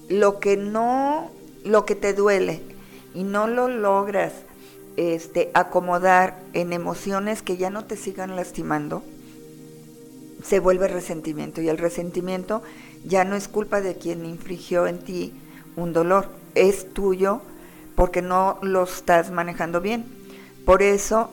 lo 0.08 0.40
que 0.40 0.56
no, 0.56 1.30
lo 1.64 1.84
que 1.84 1.94
te 1.94 2.12
duele 2.12 2.60
y 3.14 3.22
no 3.22 3.46
lo 3.46 3.68
logras 3.68 4.32
este, 4.96 5.50
acomodar 5.54 6.38
en 6.52 6.72
emociones 6.72 7.42
que 7.42 7.56
ya 7.56 7.70
no 7.70 7.84
te 7.84 7.96
sigan 7.96 8.36
lastimando, 8.36 9.02
se 10.44 10.60
vuelve 10.60 10.88
resentimiento. 10.88 11.62
Y 11.62 11.68
el 11.68 11.78
resentimiento 11.78 12.62
ya 13.04 13.24
no 13.24 13.36
es 13.36 13.48
culpa 13.48 13.80
de 13.80 13.96
quien 13.96 14.24
infligió 14.24 14.86
en 14.86 14.98
ti 14.98 15.34
un 15.76 15.92
dolor, 15.92 16.28
es 16.54 16.92
tuyo 16.92 17.42
porque 17.94 18.22
no 18.22 18.58
lo 18.62 18.84
estás 18.84 19.30
manejando 19.30 19.80
bien. 19.80 20.04
Por 20.64 20.82
eso 20.82 21.30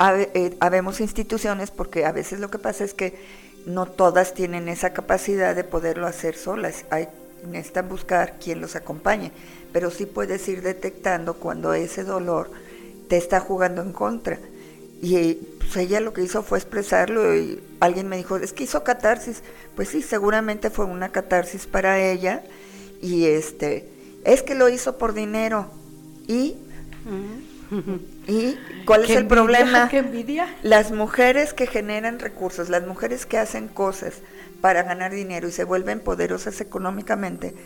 eh, 0.00 0.56
habemos 0.60 1.00
instituciones, 1.00 1.70
porque 1.70 2.04
a 2.04 2.12
veces 2.12 2.40
lo 2.40 2.50
que 2.50 2.58
pasa 2.58 2.84
es 2.84 2.94
que 2.94 3.18
no 3.66 3.86
todas 3.86 4.34
tienen 4.34 4.68
esa 4.68 4.92
capacidad 4.92 5.54
de 5.54 5.64
poderlo 5.64 6.06
hacer 6.06 6.34
solas. 6.34 6.84
Hay, 6.90 7.08
necesitan 7.46 7.88
buscar 7.88 8.38
quien 8.38 8.60
los 8.60 8.76
acompañe, 8.76 9.32
pero 9.72 9.90
sí 9.90 10.06
puedes 10.06 10.46
ir 10.48 10.62
detectando 10.62 11.34
cuando 11.34 11.72
ese 11.74 12.04
dolor 12.04 12.50
te 13.08 13.16
está 13.16 13.40
jugando 13.40 13.82
en 13.82 13.92
contra. 13.92 14.38
Y 15.02 15.34
pues 15.58 15.76
ella 15.76 16.00
lo 16.00 16.12
que 16.12 16.22
hizo 16.22 16.44
fue 16.44 16.58
expresarlo 16.58 17.34
y 17.34 17.60
alguien 17.80 18.08
me 18.08 18.16
dijo, 18.16 18.36
es 18.36 18.52
que 18.52 18.62
hizo 18.62 18.84
catarsis. 18.84 19.42
Pues 19.74 19.88
sí, 19.88 20.00
seguramente 20.00 20.70
fue 20.70 20.84
una 20.84 21.10
catarsis 21.10 21.66
para 21.66 22.00
ella. 22.00 22.44
Y 23.02 23.26
este, 23.26 23.88
es 24.24 24.44
que 24.44 24.54
lo 24.54 24.68
hizo 24.68 24.98
por 24.98 25.12
dinero. 25.12 25.66
¿Y? 26.28 26.54
¿Y 28.28 28.56
cuál 28.84 29.02
es 29.02 29.10
el 29.10 29.26
problema? 29.26 29.88
¿Qué 29.88 29.98
envidia? 29.98 30.54
Las 30.62 30.92
mujeres 30.92 31.52
que 31.52 31.66
generan 31.66 32.20
recursos, 32.20 32.68
las 32.68 32.86
mujeres 32.86 33.26
que 33.26 33.38
hacen 33.38 33.66
cosas 33.66 34.14
para 34.60 34.84
ganar 34.84 35.10
dinero 35.10 35.48
y 35.48 35.50
se 35.52 35.64
vuelven 35.64 35.98
poderosas 35.98 36.60
económicamente, 36.60 37.56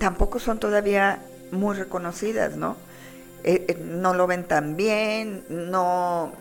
tampoco 0.00 0.40
son 0.40 0.58
todavía 0.58 1.22
muy 1.52 1.76
reconocidas, 1.76 2.56
¿no? 2.56 2.76
Eh, 3.44 3.64
eh, 3.68 3.78
no 3.80 4.14
lo 4.14 4.26
ven 4.26 4.42
tan 4.42 4.76
bien, 4.76 5.44
no 5.48 6.32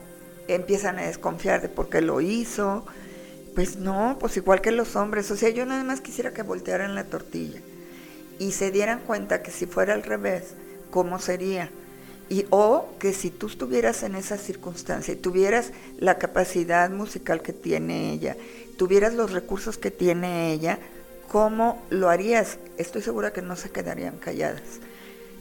empiezan 0.48 1.00
a 1.00 1.08
desconfiar 1.08 1.62
de 1.62 1.70
por 1.70 1.90
qué 1.90 2.02
lo 2.02 2.22
hizo. 2.22 2.86
Pues 3.56 3.78
no, 3.78 4.18
pues 4.20 4.38
igual 4.38 4.62
que 4.62 4.72
los 4.72 4.96
hombres. 4.96 5.32
O 5.32 5.36
sea, 5.36 5.50
yo 5.50 5.66
nada 5.66 5.84
más 5.84 6.02
quisiera 6.02 6.34
que 6.34 6.44
voltearan 6.44 6.96
la 6.96 7.06
tortilla 7.06 7.60
y 8.40 8.52
se 8.52 8.72
dieran 8.72 9.00
cuenta 9.00 9.42
que 9.42 9.52
si 9.52 9.66
fuera 9.66 9.94
al 9.94 10.04
revés, 10.04 10.54
¿cómo 10.92 11.20
sería? 11.20 11.70
Y, 12.30 12.46
o 12.50 12.90
que 13.00 13.14
si 13.14 13.32
tú 13.32 13.48
estuvieras 13.48 14.04
en 14.04 14.16
esa 14.16 14.38
circunstancia 14.38 15.14
y 15.14 15.18
tuvieras 15.18 15.72
la 15.98 16.18
capacidad 16.18 16.90
musical 16.90 17.42
que 17.42 17.54
tiene 17.54 18.12
ella, 18.12 18.36
tuvieras 18.78 19.14
los 19.14 19.32
recursos 19.32 19.78
que 19.78 19.92
tiene 19.92 20.52
ella, 20.52 20.78
¿cómo 21.30 21.82
lo 21.90 22.10
harías? 22.10 22.58
Estoy 22.78 23.02
segura 23.02 23.32
que 23.32 23.42
no 23.42 23.56
se 23.56 23.70
quedarían 23.70 24.18
calladas. 24.18 24.62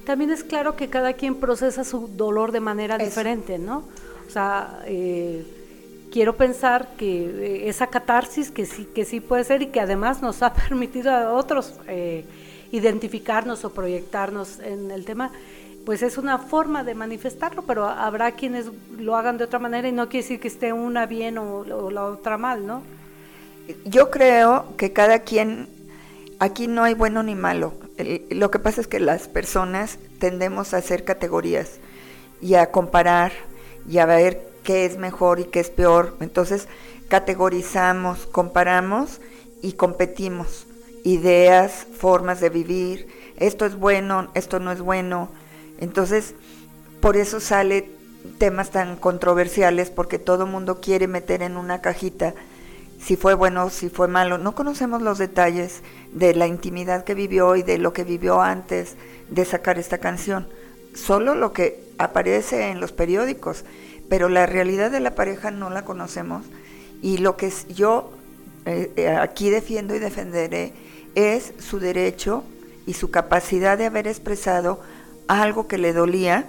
También 0.05 0.31
es 0.31 0.45
claro 0.45 0.77
que 0.77 0.89
cada 0.89 1.15
quien 1.15 1.35
procesa 1.35 1.83
su 1.83 2.07
dolor 2.07 2.53
de 2.53 2.61
manera 2.61 2.97
diferente, 2.97 3.59
¿no? 3.59 3.85
O 4.27 4.31
sea, 4.31 4.81
eh, 4.87 5.45
quiero 6.11 6.37
pensar 6.37 6.89
que 6.97 7.25
eh, 7.25 7.69
esa 7.69 7.89
catarsis 7.89 8.51
que 8.51 8.67
sí, 8.67 8.87
que 8.95 9.05
sí 9.05 9.21
puede 9.21 9.45
ser 9.45 9.63
y 9.63 9.67
que 9.67 9.81
además 9.81 10.23
nos 10.23 10.43
ha 10.43 10.53
permitido 10.69 11.13
a 11.13 11.33
otros 11.33 11.75
eh, 11.87 12.25
identificarnos 12.73 13.65
o 13.65 13.71
proyectarnos 13.71 14.59
en 14.61 14.91
el 14.91 15.05
tema, 15.05 15.31
pues 15.85 16.03
es 16.03 16.19
una 16.19 16.39
forma 16.39 16.83
de 16.83 16.95
manifestarlo, 16.95 17.63
pero 17.63 17.85
habrá 17.87 18.33
quienes 18.33 18.67
lo 18.99 19.17
hagan 19.17 19.39
de 19.39 19.45
otra 19.45 19.59
manera 19.61 19.89
y 19.89 19.93
no 19.93 20.09
quiere 20.09 20.25
decir 20.25 20.41
que 20.41 20.49
esté 20.49 20.73
una 20.73 21.07
bien 21.07 21.39
o, 21.39 21.59
o 21.59 21.91
la 21.91 22.05
otra 22.05 22.39
mal, 22.39 22.67
¿no? 22.67 22.83
Yo 23.85 24.11
creo 24.11 24.77
que 24.77 24.93
cada 24.93 25.21
quien, 25.21 25.69
aquí 26.41 26.67
no 26.67 26.83
hay 26.83 26.95
bueno 26.95 27.23
ni 27.23 27.35
malo, 27.35 27.73
lo 28.31 28.51
que 28.51 28.59
pasa 28.59 28.81
es 28.81 28.89
que 28.89 29.01
las 29.01 29.29
personas 29.29 29.99
tendemos 30.19 30.75
a 30.75 30.79
hacer 30.79 31.05
categorías 31.05 31.79
y 32.41 32.55
a 32.55 32.71
comparar 32.71 33.33
y 33.89 33.99
a 33.99 34.07
ver 34.07 34.47
qué 34.63 34.85
es 34.85 34.99
mejor 34.99 35.41
y 35.41 35.45
qué 35.45 35.61
es 35.61 35.71
peor. 35.71 36.17
Entonces 36.21 36.69
categorizamos, 37.09 38.27
comparamos 38.27 39.21
y 39.63 39.73
competimos. 39.73 40.67
Ideas, 41.05 41.87
formas 41.97 42.41
de 42.41 42.49
vivir, 42.49 43.09
esto 43.37 43.65
es 43.65 43.77
bueno, 43.77 44.29
esto 44.35 44.59
no 44.59 44.73
es 44.73 44.81
bueno. 44.81 45.29
Entonces, 45.79 46.35
por 47.01 47.17
eso 47.17 47.39
sale 47.39 47.89
temas 48.39 48.71
tan 48.71 48.97
controversiales, 48.97 49.91
porque 49.91 50.19
todo 50.19 50.47
mundo 50.47 50.81
quiere 50.81 51.07
meter 51.07 51.43
en 51.43 51.57
una 51.57 51.81
cajita 51.81 52.35
si 53.01 53.17
fue 53.17 53.35
bueno, 53.35 53.71
si 53.71 53.89
fue 53.89 54.09
malo. 54.09 54.39
No 54.39 54.55
conocemos 54.55 55.03
los 55.03 55.19
detalles 55.19 55.83
de 56.13 56.35
la 56.35 56.47
intimidad 56.47 57.05
que 57.05 57.15
vivió 57.15 57.55
y 57.57 57.63
de 57.63 57.79
lo 57.79 57.93
que 57.93 58.05
vivió 58.05 58.41
antes 58.41 58.97
de 59.29 59.45
sacar 59.45 59.79
esta 59.79 59.99
canción. 59.99 60.49
Solo 60.95 61.35
lo 61.35 61.53
que 61.53 61.86
aparece 61.99 62.69
en 62.71 62.81
los 62.81 62.93
periódicos, 62.93 63.65
pero 64.09 64.29
la 64.29 64.47
realidad 64.47 64.91
de 64.91 65.01
la 65.01 65.15
pareja 65.15 65.51
no 65.51 65.71
la 65.71 65.85
conocemos. 65.85 66.45
Y 67.03 67.19
lo 67.19 67.37
que 67.37 67.53
yo 67.69 68.13
eh, 68.65 68.93
eh, 68.97 69.09
aquí 69.09 69.51
defiendo 69.51 69.95
y 69.95 69.99
defenderé 69.99 70.73
es 71.15 71.53
su 71.59 71.79
derecho 71.79 72.45
y 72.87 72.95
su 72.95 73.11
capacidad 73.11 73.79
de 73.79 73.87
haber 73.87 74.07
expresado 74.07 74.81
algo 75.29 75.67
que 75.67 75.79
le 75.79 75.93
dolía 75.93 76.47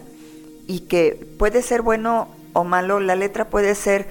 y 0.67 0.81
que 0.81 1.27
puede 1.37 1.61
ser 1.61 1.81
bueno 1.81 2.27
o 2.53 2.63
malo, 2.63 2.99
la 2.99 3.15
letra 3.15 3.49
puede 3.49 3.75
ser 3.75 4.07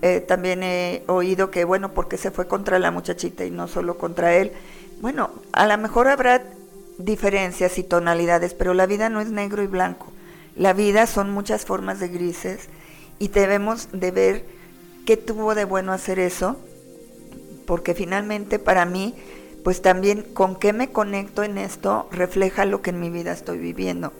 eh, 0.00 0.20
también 0.20 0.62
he 0.62 1.02
oído 1.08 1.50
que, 1.50 1.64
bueno, 1.64 1.92
porque 1.92 2.16
se 2.16 2.30
fue 2.30 2.46
contra 2.46 2.78
la 2.78 2.90
muchachita 2.90 3.44
y 3.44 3.50
no 3.50 3.66
solo 3.66 3.98
contra 3.98 4.34
él. 4.36 4.52
Bueno, 5.00 5.30
a 5.52 5.66
lo 5.66 5.76
mejor 5.78 6.08
habrá 6.08 6.42
diferencias 6.98 7.78
y 7.78 7.82
tonalidades, 7.82 8.54
pero 8.54 8.74
la 8.74 8.86
vida 8.86 9.08
no 9.08 9.20
es 9.20 9.30
negro 9.30 9.62
y 9.62 9.66
blanco. 9.66 10.12
La 10.58 10.74
vida 10.74 11.06
son 11.06 11.30
muchas 11.30 11.64
formas 11.64 12.00
de 12.00 12.08
grises 12.08 12.68
y 13.18 13.28
debemos 13.28 13.88
de 13.92 14.10
ver 14.10 14.44
qué 15.06 15.16
tuvo 15.16 15.54
de 15.54 15.64
bueno 15.64 15.92
hacer 15.92 16.18
eso, 16.18 16.56
porque 17.64 17.94
finalmente 17.94 18.58
para 18.58 18.84
mí, 18.84 19.14
pues 19.64 19.80
también 19.80 20.22
con 20.34 20.56
qué 20.56 20.74
me 20.74 20.90
conecto 20.90 21.42
en 21.42 21.56
esto 21.56 22.08
refleja 22.12 22.66
lo 22.66 22.82
que 22.82 22.90
en 22.90 23.00
mi 23.00 23.08
vida 23.08 23.32
estoy 23.32 23.58
viviendo. 23.58 24.12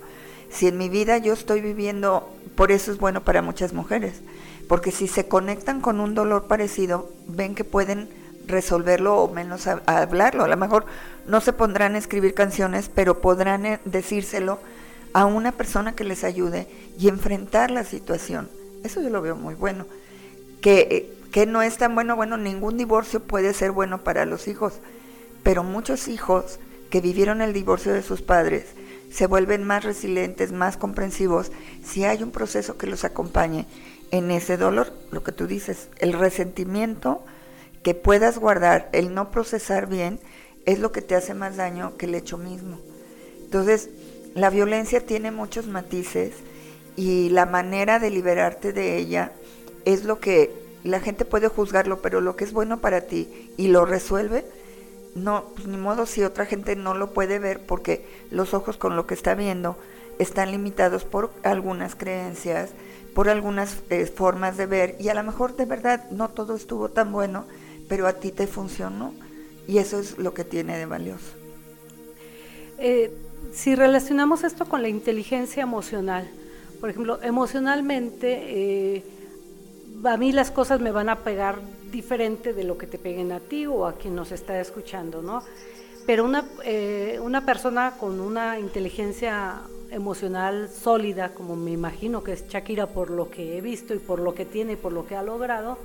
Si 0.48 0.66
en 0.66 0.78
mi 0.78 0.88
vida 0.88 1.18
yo 1.18 1.34
estoy 1.34 1.60
viviendo, 1.60 2.26
por 2.54 2.72
eso 2.72 2.90
es 2.90 2.98
bueno 2.98 3.22
para 3.22 3.42
muchas 3.42 3.74
mujeres 3.74 4.22
porque 4.68 4.92
si 4.92 5.08
se 5.08 5.26
conectan 5.26 5.80
con 5.80 5.98
un 5.98 6.14
dolor 6.14 6.46
parecido, 6.46 7.10
ven 7.26 7.54
que 7.54 7.64
pueden 7.64 8.08
resolverlo 8.46 9.16
o 9.16 9.32
menos 9.32 9.66
hablarlo. 9.66 10.44
A 10.44 10.48
lo 10.48 10.56
mejor 10.56 10.84
no 11.26 11.40
se 11.40 11.54
pondrán 11.54 11.94
a 11.94 11.98
escribir 11.98 12.34
canciones, 12.34 12.90
pero 12.94 13.20
podrán 13.20 13.66
eh, 13.66 13.80
decírselo 13.86 14.58
a 15.12 15.26
una 15.26 15.52
persona 15.52 15.94
que 15.94 16.04
les 16.04 16.24
ayude 16.24 16.66
y 16.98 17.08
enfrentar 17.08 17.70
la 17.70 17.84
situación. 17.84 18.48
Eso 18.84 19.00
yo 19.02 19.10
lo 19.10 19.22
veo 19.22 19.36
muy 19.36 19.54
bueno. 19.54 19.86
Que, 20.60 20.88
eh, 20.90 21.12
que 21.32 21.46
no 21.46 21.62
es 21.62 21.78
tan 21.78 21.94
bueno, 21.94 22.16
bueno, 22.16 22.36
ningún 22.36 22.76
divorcio 22.76 23.20
puede 23.20 23.54
ser 23.54 23.70
bueno 23.72 24.02
para 24.02 24.24
los 24.24 24.48
hijos, 24.48 24.74
pero 25.42 25.62
muchos 25.62 26.08
hijos 26.08 26.58
que 26.90 27.00
vivieron 27.00 27.42
el 27.42 27.52
divorcio 27.52 27.92
de 27.92 28.02
sus 28.02 28.22
padres 28.22 28.66
se 29.10 29.26
vuelven 29.26 29.64
más 29.64 29.84
resilientes, 29.84 30.52
más 30.52 30.76
comprensivos, 30.76 31.50
si 31.84 32.04
hay 32.04 32.22
un 32.22 32.30
proceso 32.30 32.76
que 32.76 32.86
los 32.86 33.04
acompañe 33.04 33.66
en 34.10 34.30
ese 34.30 34.56
dolor, 34.56 34.92
lo 35.10 35.22
que 35.22 35.32
tú 35.32 35.46
dices, 35.46 35.88
el 35.98 36.12
resentimiento 36.12 37.24
que 37.82 37.94
puedas 37.94 38.38
guardar, 38.38 38.88
el 38.92 39.14
no 39.14 39.30
procesar 39.30 39.86
bien, 39.86 40.20
es 40.66 40.78
lo 40.78 40.92
que 40.92 41.02
te 41.02 41.14
hace 41.14 41.34
más 41.34 41.56
daño 41.56 41.96
que 41.96 42.06
el 42.06 42.14
hecho 42.14 42.36
mismo. 42.36 42.78
Entonces, 43.44 43.88
la 44.38 44.50
violencia 44.50 45.04
tiene 45.04 45.32
muchos 45.32 45.66
matices 45.66 46.32
y 46.96 47.28
la 47.30 47.44
manera 47.44 47.98
de 47.98 48.10
liberarte 48.10 48.72
de 48.72 48.96
ella 48.96 49.32
es 49.84 50.04
lo 50.04 50.20
que 50.20 50.52
la 50.84 51.00
gente 51.00 51.24
puede 51.24 51.48
juzgarlo, 51.48 52.00
pero 52.02 52.20
lo 52.20 52.36
que 52.36 52.44
es 52.44 52.52
bueno 52.52 52.80
para 52.80 53.02
ti 53.02 53.52
y 53.56 53.68
lo 53.68 53.84
resuelve, 53.84 54.44
no, 55.14 55.46
pues 55.54 55.66
ni 55.66 55.76
modo 55.76 56.06
si 56.06 56.22
otra 56.22 56.46
gente 56.46 56.76
no 56.76 56.94
lo 56.94 57.12
puede 57.12 57.40
ver 57.40 57.66
porque 57.66 58.06
los 58.30 58.54
ojos 58.54 58.76
con 58.76 58.94
lo 58.94 59.06
que 59.06 59.14
está 59.14 59.34
viendo 59.34 59.76
están 60.20 60.52
limitados 60.52 61.04
por 61.04 61.32
algunas 61.42 61.96
creencias, 61.96 62.70
por 63.14 63.28
algunas 63.28 63.78
eh, 63.90 64.06
formas 64.06 64.56
de 64.56 64.66
ver 64.66 64.96
y 65.00 65.08
a 65.08 65.14
lo 65.14 65.24
mejor 65.24 65.56
de 65.56 65.64
verdad 65.64 66.08
no 66.10 66.28
todo 66.28 66.54
estuvo 66.54 66.90
tan 66.90 67.10
bueno, 67.10 67.46
pero 67.88 68.06
a 68.06 68.12
ti 68.14 68.30
te 68.30 68.46
funcionó 68.46 69.14
y 69.66 69.78
eso 69.78 69.98
es 69.98 70.16
lo 70.16 70.32
que 70.32 70.44
tiene 70.44 70.78
de 70.78 70.86
valioso. 70.86 71.32
Eh, 72.78 73.12
si 73.52 73.74
relacionamos 73.74 74.44
esto 74.44 74.66
con 74.66 74.82
la 74.82 74.88
inteligencia 74.88 75.62
emocional, 75.62 76.28
por 76.80 76.90
ejemplo, 76.90 77.18
emocionalmente, 77.22 78.96
eh, 78.96 79.04
a 80.04 80.16
mí 80.16 80.32
las 80.32 80.50
cosas 80.50 80.80
me 80.80 80.92
van 80.92 81.08
a 81.08 81.16
pegar 81.16 81.58
diferente 81.90 82.52
de 82.52 82.64
lo 82.64 82.78
que 82.78 82.86
te 82.86 82.98
peguen 82.98 83.32
a 83.32 83.40
ti 83.40 83.66
o 83.66 83.86
a 83.86 83.94
quien 83.94 84.14
nos 84.14 84.32
está 84.32 84.60
escuchando, 84.60 85.22
¿no? 85.22 85.42
Pero 86.06 86.24
una, 86.24 86.44
eh, 86.64 87.18
una 87.22 87.44
persona 87.44 87.94
con 87.98 88.20
una 88.20 88.58
inteligencia 88.58 89.60
emocional 89.90 90.68
sólida, 90.68 91.34
como 91.34 91.56
me 91.56 91.72
imagino 91.72 92.22
que 92.22 92.32
es 92.32 92.46
Shakira 92.46 92.86
por 92.86 93.10
lo 93.10 93.30
que 93.30 93.56
he 93.56 93.60
visto 93.60 93.94
y 93.94 93.98
por 93.98 94.20
lo 94.20 94.34
que 94.34 94.44
tiene 94.44 94.74
y 94.74 94.76
por 94.76 94.92
lo 94.92 95.06
que 95.06 95.16
ha 95.16 95.22
logrado, 95.22 95.78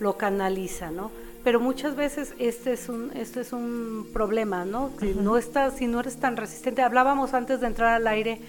lo 0.00 0.16
canaliza, 0.16 0.90
¿no? 0.90 1.10
Pero 1.44 1.58
muchas 1.58 1.96
veces 1.96 2.34
este 2.38 2.72
es 2.72 2.88
un, 2.88 3.10
este 3.16 3.40
es 3.40 3.52
un 3.52 4.08
problema, 4.12 4.64
¿no? 4.64 4.90
Si, 5.00 5.12
no 5.14 5.36
estás, 5.36 5.76
si 5.76 5.86
no 5.86 6.00
eres 6.00 6.16
tan 6.18 6.36
resistente, 6.36 6.82
hablábamos 6.82 7.34
antes 7.34 7.60
de 7.60 7.66
entrar 7.66 7.94
al 7.94 8.06
aire 8.06 8.40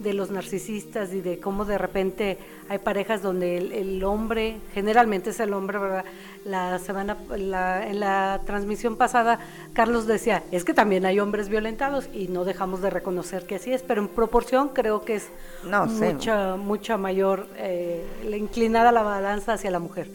de 0.00 0.14
los 0.14 0.30
narcisistas 0.30 1.12
y 1.12 1.20
de 1.20 1.38
cómo 1.38 1.66
de 1.66 1.76
repente 1.76 2.38
hay 2.70 2.78
parejas 2.78 3.22
donde 3.22 3.58
el, 3.58 4.02
hombre, 4.02 4.56
generalmente 4.72 5.30
es 5.30 5.40
el 5.40 5.52
hombre, 5.52 5.78
¿verdad? 5.78 6.04
La 6.44 6.78
semana, 6.78 7.18
en 7.30 8.00
la 8.00 8.40
transmisión 8.46 8.96
pasada, 8.96 9.38
Carlos 9.74 10.06
decía, 10.06 10.42
es 10.50 10.64
que 10.64 10.72
también 10.72 11.04
hay 11.04 11.20
hombres 11.20 11.50
violentados 11.50 12.08
y 12.14 12.28
no 12.28 12.44
dejamos 12.44 12.80
de 12.80 12.88
reconocer 12.88 13.44
que 13.44 13.56
así 13.56 13.72
es, 13.72 13.82
pero 13.82 14.00
en 14.00 14.08
proporción 14.08 14.70
creo 14.70 15.04
que 15.04 15.16
es 15.16 15.28
mucha, 15.64 16.56
mucha 16.56 16.96
mayor, 16.96 17.46
eh, 17.58 18.06
inclinada 18.32 18.92
la 18.92 19.02
balanza 19.02 19.52
hacia 19.52 19.70
la 19.70 19.78
mujer. 19.78 20.08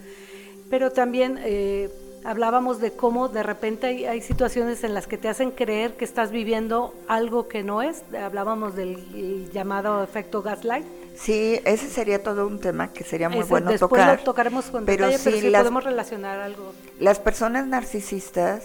Pero 0.70 0.92
también... 0.92 1.39
Eh, 1.44 1.89
hablábamos 2.25 2.82
de 2.82 2.91
cómo 2.91 3.29
de 3.29 3.44
repente 3.44 4.08
hay, 4.08 4.22
situaciones 4.22 4.84
en 4.84 4.94
las 4.94 5.08
que 5.08 5.17
te 5.17 5.29
hacen 5.29 5.51
creer 5.51 5.94
que 5.94 6.05
estás 6.05 6.32
viviendo 6.32 6.94
algo 7.08 7.48
que 7.48 7.63
no 7.63 7.82
es. 7.82 8.03
Hablábamos 8.20 8.75
del 8.75 9.51
llamado 9.51 10.03
efecto 10.03 10.41
gaslight. 10.41 10.86
Sí, 11.15 11.62
ese 11.63 11.89
sería 11.89 12.22
todo 12.22 12.46
un 12.48 12.60
tema 12.60 12.91
que 12.91 13.03
sería 13.03 13.29
muy 13.29 13.44
bueno 13.44 13.72
después 13.72 13.89
tocar. 13.89 14.17
Lo 14.17 14.24
tocaremos 14.24 14.65
con 14.65 14.86
pero 14.86 15.05
detalle, 15.05 15.24
pero 15.24 15.38
sí 15.38 15.51
podemos 15.51 15.84
relacionar 15.84 16.39
algo. 16.41 16.74
Las 17.00 17.20
personas 17.20 17.67
narcisistas 17.67 18.63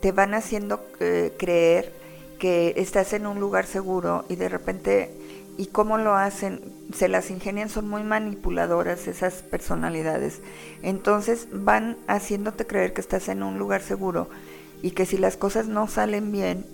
te 0.00 0.12
van 0.12 0.34
haciendo 0.34 0.84
eh, 1.00 1.32
creer 1.38 1.92
que 2.38 2.74
estás 2.76 3.12
en 3.14 3.26
un 3.26 3.40
lugar 3.40 3.66
seguro 3.66 4.24
y 4.28 4.36
de 4.36 4.48
repente 4.48 5.10
y 5.56 5.66
cómo 5.66 5.98
lo 5.98 6.14
hacen, 6.14 6.60
se 6.94 7.08
las 7.08 7.30
ingenian, 7.30 7.68
son 7.68 7.88
muy 7.88 8.02
manipuladoras 8.02 9.06
esas 9.06 9.42
personalidades. 9.42 10.40
Entonces 10.82 11.48
van 11.52 11.96
haciéndote 12.06 12.66
creer 12.66 12.92
que 12.92 13.00
estás 13.00 13.28
en 13.28 13.42
un 13.42 13.58
lugar 13.58 13.82
seguro 13.82 14.28
y 14.82 14.92
que 14.92 15.06
si 15.06 15.18
las 15.18 15.36
cosas 15.36 15.66
no 15.66 15.86
salen 15.88 16.32
bien 16.32 16.64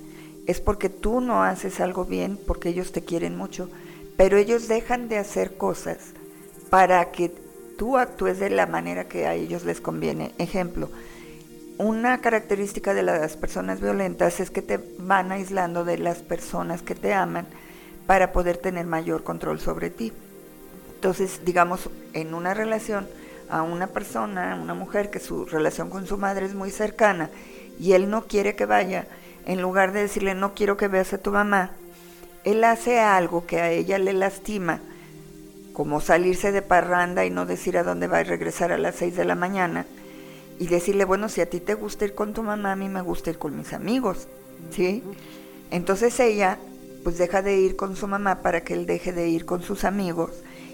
es 0.47 0.61
porque 0.61 0.88
tú 0.88 1.20
no 1.20 1.42
haces 1.42 1.78
algo 1.78 2.06
bien, 2.06 2.38
porque 2.47 2.70
ellos 2.70 2.92
te 2.92 3.04
quieren 3.04 3.37
mucho, 3.37 3.68
pero 4.16 4.38
ellos 4.38 4.66
dejan 4.66 5.08
de 5.08 5.18
hacer 5.18 5.56
cosas 5.56 5.99
para 6.70 7.11
que 7.11 7.30
tú 7.76 7.99
actúes 7.99 8.38
de 8.38 8.49
la 8.49 8.66
manera 8.66 9.04
que 9.08 9.26
a 9.26 9.35
ellos 9.35 9.64
les 9.64 9.80
conviene. 9.82 10.32
Ejemplo, 10.38 10.88
una 11.76 12.20
característica 12.20 12.94
de 12.94 13.02
las 13.02 13.37
personas 13.37 13.80
violentas 13.80 14.40
es 14.40 14.50
que 14.50 14.62
te 14.62 14.80
van 14.99 15.32
aislando 15.32 15.85
de 15.85 15.99
las 15.99 16.18
personas 16.18 16.82
que 16.82 16.94
te 16.94 17.12
aman, 17.12 17.47
para 18.08 18.32
poder 18.32 18.56
tener 18.56 18.86
mayor 18.86 19.22
control 19.22 19.60
sobre 19.60 19.90
ti. 19.90 20.14
Entonces, 20.94 21.42
digamos, 21.44 21.90
en 22.14 22.32
una 22.32 22.54
relación 22.54 23.06
a 23.50 23.60
una 23.60 23.88
persona, 23.88 24.58
una 24.58 24.72
mujer 24.72 25.10
que 25.10 25.20
su 25.20 25.44
relación 25.44 25.90
con 25.90 26.06
su 26.06 26.16
madre 26.16 26.46
es 26.46 26.54
muy 26.54 26.70
cercana 26.70 27.28
y 27.78 27.92
él 27.92 28.08
no 28.08 28.24
quiere 28.24 28.56
que 28.56 28.64
vaya, 28.64 29.06
en 29.44 29.60
lugar 29.60 29.92
de 29.92 30.00
decirle 30.00 30.34
no 30.34 30.54
quiero 30.54 30.78
que 30.78 30.88
veas 30.88 31.12
a 31.12 31.18
tu 31.18 31.32
mamá, 31.32 31.72
él 32.44 32.64
hace 32.64 32.98
algo 32.98 33.44
que 33.44 33.60
a 33.60 33.70
ella 33.70 33.98
le 33.98 34.14
lastima, 34.14 34.80
como 35.74 36.00
salirse 36.00 36.50
de 36.50 36.62
parranda 36.62 37.26
y 37.26 37.30
no 37.30 37.44
decir 37.44 37.76
a 37.76 37.82
dónde 37.82 38.06
va 38.06 38.22
y 38.22 38.24
regresar 38.24 38.72
a 38.72 38.78
las 38.78 38.94
6 38.94 39.16
de 39.16 39.26
la 39.26 39.34
mañana, 39.34 39.84
y 40.58 40.66
decirle, 40.68 41.04
bueno, 41.04 41.28
si 41.28 41.42
a 41.42 41.50
ti 41.50 41.60
te 41.60 41.74
gusta 41.74 42.06
ir 42.06 42.14
con 42.14 42.32
tu 42.32 42.42
mamá, 42.42 42.73
a 42.73 42.76
mí 42.76 42.88
me 42.88 43.02
gusta 43.02 43.28
ir 43.28 43.38
con 43.38 43.54
mis 43.54 43.75
amigos, 43.75 44.28
¿sí? 44.71 45.02
Entonces 45.71 46.18
ella 46.21 46.58
pues 47.04 47.19
deja 47.19 47.43
de 47.43 47.56
ir 47.56 47.76
con 47.76 47.97
su 47.97 48.06
mamá 48.06 48.43
para 48.43 48.63
que 48.63 48.75
él 48.75 48.87
deje 48.87 49.13
de 49.13 49.28
ir 49.28 49.45
con 49.45 49.63
sus 49.63 49.84
amigos. 49.84 50.30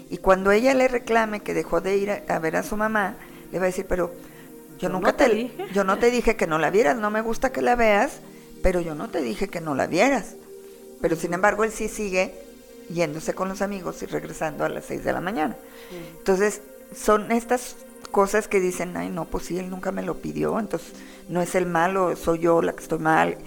Y 0.09 0.17
cuando 0.17 0.51
ella 0.51 0.73
le 0.73 0.87
reclame 0.87 1.39
que 1.39 1.53
dejó 1.53 1.81
de 1.81 1.97
ir 1.97 2.11
a, 2.27 2.39
ver 2.39 2.55
a 2.55 2.63
su 2.63 2.77
mamá, 2.77 3.15
le 3.51 3.59
va 3.59 3.65
a 3.65 3.67
decir, 3.67 3.85
pero 3.87 4.11
yo, 4.79 4.89
nunca 4.89 5.13
te, 5.13 5.29
dije. 5.29 5.65
yo 5.73 5.83
no 5.83 5.97
te 5.97 6.11
dije 6.11 6.35
que 6.35 6.47
no 6.47 6.59
la 6.59 6.69
vieras, 6.69 6.97
no 6.97 7.09
me 7.09 7.21
gusta 7.21 7.51
que 7.51 7.61
la 7.61 7.75
veas, 7.75 8.19
pero 8.61 8.81
yo 8.81 8.95
no 8.95 9.09
te 9.09 9.21
dije 9.21 9.47
que 9.47 9.61
no 9.61 9.75
la 9.75 9.87
vieras. 9.87 10.35
Pero 11.01 11.15
sin 11.15 11.33
embargo 11.33 11.63
él 11.63 11.71
sí 11.71 11.87
sigue 11.87 12.33
yéndose 12.89 13.33
con 13.33 13.49
los 13.49 13.61
amigos 13.61 14.01
y 14.03 14.05
regresando 14.05 14.63
a 14.63 14.69
las 14.69 14.85
6 14.85 15.03
de 15.03 15.13
la 15.13 15.21
mañana. 15.21 15.55
Entonces, 16.17 16.61
son 16.95 17.31
estas 17.31 17.75
cosas 18.11 18.47
que 18.47 18.59
dicen, 18.59 18.95
ay 18.95 19.09
no, 19.09 19.25
pues 19.25 19.45
sí, 19.45 19.57
él 19.57 19.69
nunca 19.69 19.91
me 19.91 20.01
lo 20.01 20.15
pidió, 20.19 20.59
entonces 20.59 20.93
no 21.27 21.41
es 21.41 21.55
el 21.55 21.65
malo, 21.65 22.15
soy 22.15 22.39
yo 22.39 22.61
la 22.61 22.73
que 22.73 22.81
estoy 22.81 22.99
mal. 22.99 23.37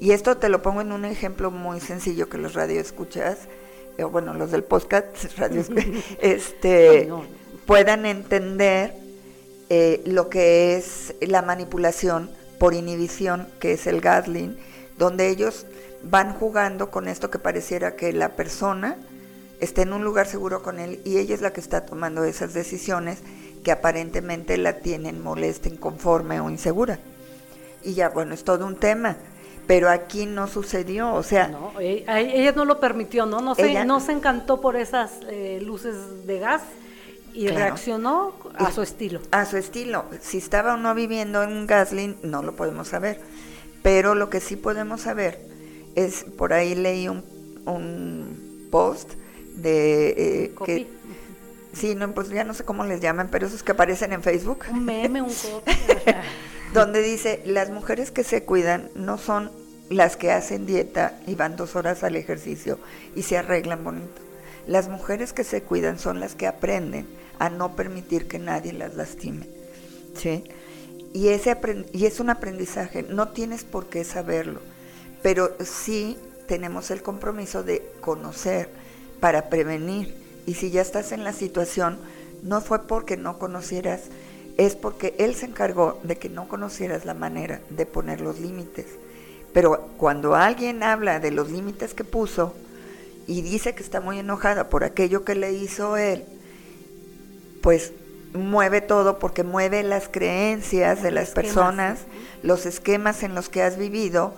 Y 0.00 0.12
esto 0.12 0.36
te 0.36 0.48
lo 0.48 0.62
pongo 0.62 0.80
en 0.80 0.92
un 0.92 1.04
ejemplo 1.04 1.50
muy 1.50 1.80
sencillo 1.80 2.28
que 2.28 2.38
los 2.38 2.54
radioescuchas, 2.54 3.48
o 3.98 4.00
eh, 4.00 4.04
bueno, 4.04 4.32
los 4.34 4.50
del 4.50 4.62
podcast, 4.62 5.16
radio 5.36 5.64
este, 6.20 7.10
puedan 7.66 8.06
entender 8.06 8.94
eh, 9.70 10.02
lo 10.06 10.28
que 10.28 10.76
es 10.76 11.14
la 11.20 11.42
manipulación 11.42 12.30
por 12.58 12.74
inhibición, 12.74 13.48
que 13.60 13.72
es 13.72 13.86
el 13.86 14.00
gasling, 14.00 14.56
donde 14.98 15.28
ellos 15.28 15.66
van 16.02 16.32
jugando 16.32 16.90
con 16.90 17.08
esto 17.08 17.30
que 17.30 17.38
pareciera 17.38 17.96
que 17.96 18.12
la 18.12 18.36
persona 18.36 18.96
esté 19.60 19.82
en 19.82 19.92
un 19.92 20.04
lugar 20.04 20.28
seguro 20.28 20.62
con 20.62 20.78
él 20.78 21.00
y 21.04 21.18
ella 21.18 21.34
es 21.34 21.40
la 21.40 21.52
que 21.52 21.60
está 21.60 21.84
tomando 21.84 22.22
esas 22.22 22.54
decisiones 22.54 23.18
que 23.64 23.72
aparentemente 23.72 24.56
la 24.56 24.78
tienen 24.78 25.20
molesta, 25.20 25.68
inconforme 25.68 26.40
o 26.40 26.50
insegura. 26.50 27.00
Y 27.82 27.94
ya, 27.94 28.08
bueno, 28.08 28.34
es 28.34 28.44
todo 28.44 28.64
un 28.66 28.76
tema 28.76 29.16
pero 29.68 29.90
aquí 29.90 30.24
no 30.24 30.48
sucedió, 30.48 31.12
o 31.12 31.22
sea... 31.22 31.48
No, 31.48 31.74
eh, 31.78 32.06
ella, 32.08 32.52
no 32.52 32.64
lo 32.64 32.80
permitió, 32.80 33.26
¿no? 33.26 33.42
No 33.42 33.54
se, 33.54 33.84
no 33.84 34.00
se 34.00 34.12
encantó 34.12 34.62
por 34.62 34.76
esas 34.76 35.12
eh, 35.28 35.60
luces 35.62 36.26
de 36.26 36.38
gas 36.38 36.62
y 37.34 37.48
reaccionó 37.48 38.32
a 38.54 38.72
su 38.72 38.80
estilo. 38.80 39.20
A 39.30 39.44
su 39.44 39.58
estilo. 39.58 40.06
Si 40.22 40.38
estaba 40.38 40.72
o 40.72 40.76
no 40.78 40.94
viviendo 40.94 41.42
en 41.42 41.66
Gaslin, 41.66 42.16
no 42.22 42.42
lo 42.42 42.56
podemos 42.56 42.88
saber. 42.88 43.20
Pero 43.82 44.14
lo 44.14 44.30
que 44.30 44.40
sí 44.40 44.56
podemos 44.56 45.02
saber 45.02 45.38
es, 45.94 46.24
por 46.24 46.54
ahí 46.54 46.74
leí 46.74 47.06
un, 47.08 47.22
un 47.66 48.68
post 48.70 49.12
de 49.54 50.08
eh, 50.46 50.54
que... 50.64 50.88
Sí, 51.74 51.94
no, 51.94 52.10
pues 52.12 52.30
ya 52.30 52.42
no 52.42 52.54
sé 52.54 52.64
cómo 52.64 52.86
les 52.86 53.02
llaman, 53.02 53.28
pero 53.30 53.46
esos 53.46 53.62
que 53.62 53.72
aparecen 53.72 54.14
en 54.14 54.22
Facebook. 54.22 54.64
Un 54.70 54.86
meme, 54.86 55.20
un 55.20 55.28
copy. 55.34 55.72
Donde 56.74 57.02
dice, 57.02 57.42
las 57.46 57.70
mujeres 57.70 58.10
que 58.10 58.24
se 58.24 58.44
cuidan 58.44 58.90
no 58.94 59.18
son 59.18 59.50
las 59.88 60.16
que 60.16 60.32
hacen 60.32 60.66
dieta 60.66 61.18
y 61.26 61.34
van 61.34 61.56
dos 61.56 61.76
horas 61.76 62.04
al 62.04 62.16
ejercicio 62.16 62.78
y 63.14 63.22
se 63.22 63.38
arreglan 63.38 63.84
bonito. 63.84 64.20
Las 64.66 64.88
mujeres 64.88 65.32
que 65.32 65.44
se 65.44 65.62
cuidan 65.62 65.98
son 65.98 66.20
las 66.20 66.34
que 66.34 66.46
aprenden 66.46 67.06
a 67.38 67.48
no 67.48 67.74
permitir 67.74 68.28
que 68.28 68.38
nadie 68.38 68.72
las 68.72 68.94
lastime. 68.94 69.46
¿sí? 70.14 70.44
Y, 71.14 71.28
ese 71.28 71.56
y 71.92 72.04
es 72.04 72.20
un 72.20 72.30
aprendizaje, 72.30 73.02
no 73.02 73.28
tienes 73.28 73.64
por 73.64 73.86
qué 73.86 74.04
saberlo, 74.04 74.60
pero 75.22 75.56
sí 75.64 76.18
tenemos 76.46 76.90
el 76.90 77.02
compromiso 77.02 77.62
de 77.62 77.82
conocer 78.00 78.68
para 79.20 79.48
prevenir. 79.48 80.14
Y 80.46 80.54
si 80.54 80.70
ya 80.70 80.82
estás 80.82 81.12
en 81.12 81.24
la 81.24 81.32
situación, 81.32 81.98
no 82.42 82.60
fue 82.60 82.86
porque 82.86 83.16
no 83.16 83.38
conocieras 83.38 84.02
es 84.58 84.74
porque 84.74 85.14
él 85.18 85.34
se 85.36 85.46
encargó 85.46 86.00
de 86.02 86.18
que 86.18 86.28
no 86.28 86.48
conocieras 86.48 87.04
la 87.04 87.14
manera 87.14 87.60
de 87.70 87.86
poner 87.86 88.20
los 88.20 88.40
límites. 88.40 88.86
Pero 89.54 89.88
cuando 89.96 90.34
alguien 90.34 90.82
habla 90.82 91.20
de 91.20 91.30
los 91.30 91.50
límites 91.50 91.94
que 91.94 92.04
puso 92.04 92.54
y 93.26 93.40
dice 93.42 93.74
que 93.74 93.84
está 93.84 94.00
muy 94.00 94.18
enojada 94.18 94.68
por 94.68 94.82
aquello 94.82 95.24
que 95.24 95.36
le 95.36 95.52
hizo 95.52 95.96
él, 95.96 96.24
pues 97.62 97.92
mueve 98.34 98.80
todo 98.80 99.20
porque 99.20 99.44
mueve 99.44 99.84
las 99.84 100.08
creencias 100.08 101.02
de 101.02 101.12
las 101.12 101.30
personas, 101.30 102.00
los 102.42 102.66
esquemas 102.66 103.22
en 103.22 103.36
los 103.36 103.48
que 103.48 103.62
has 103.62 103.78
vivido, 103.78 104.34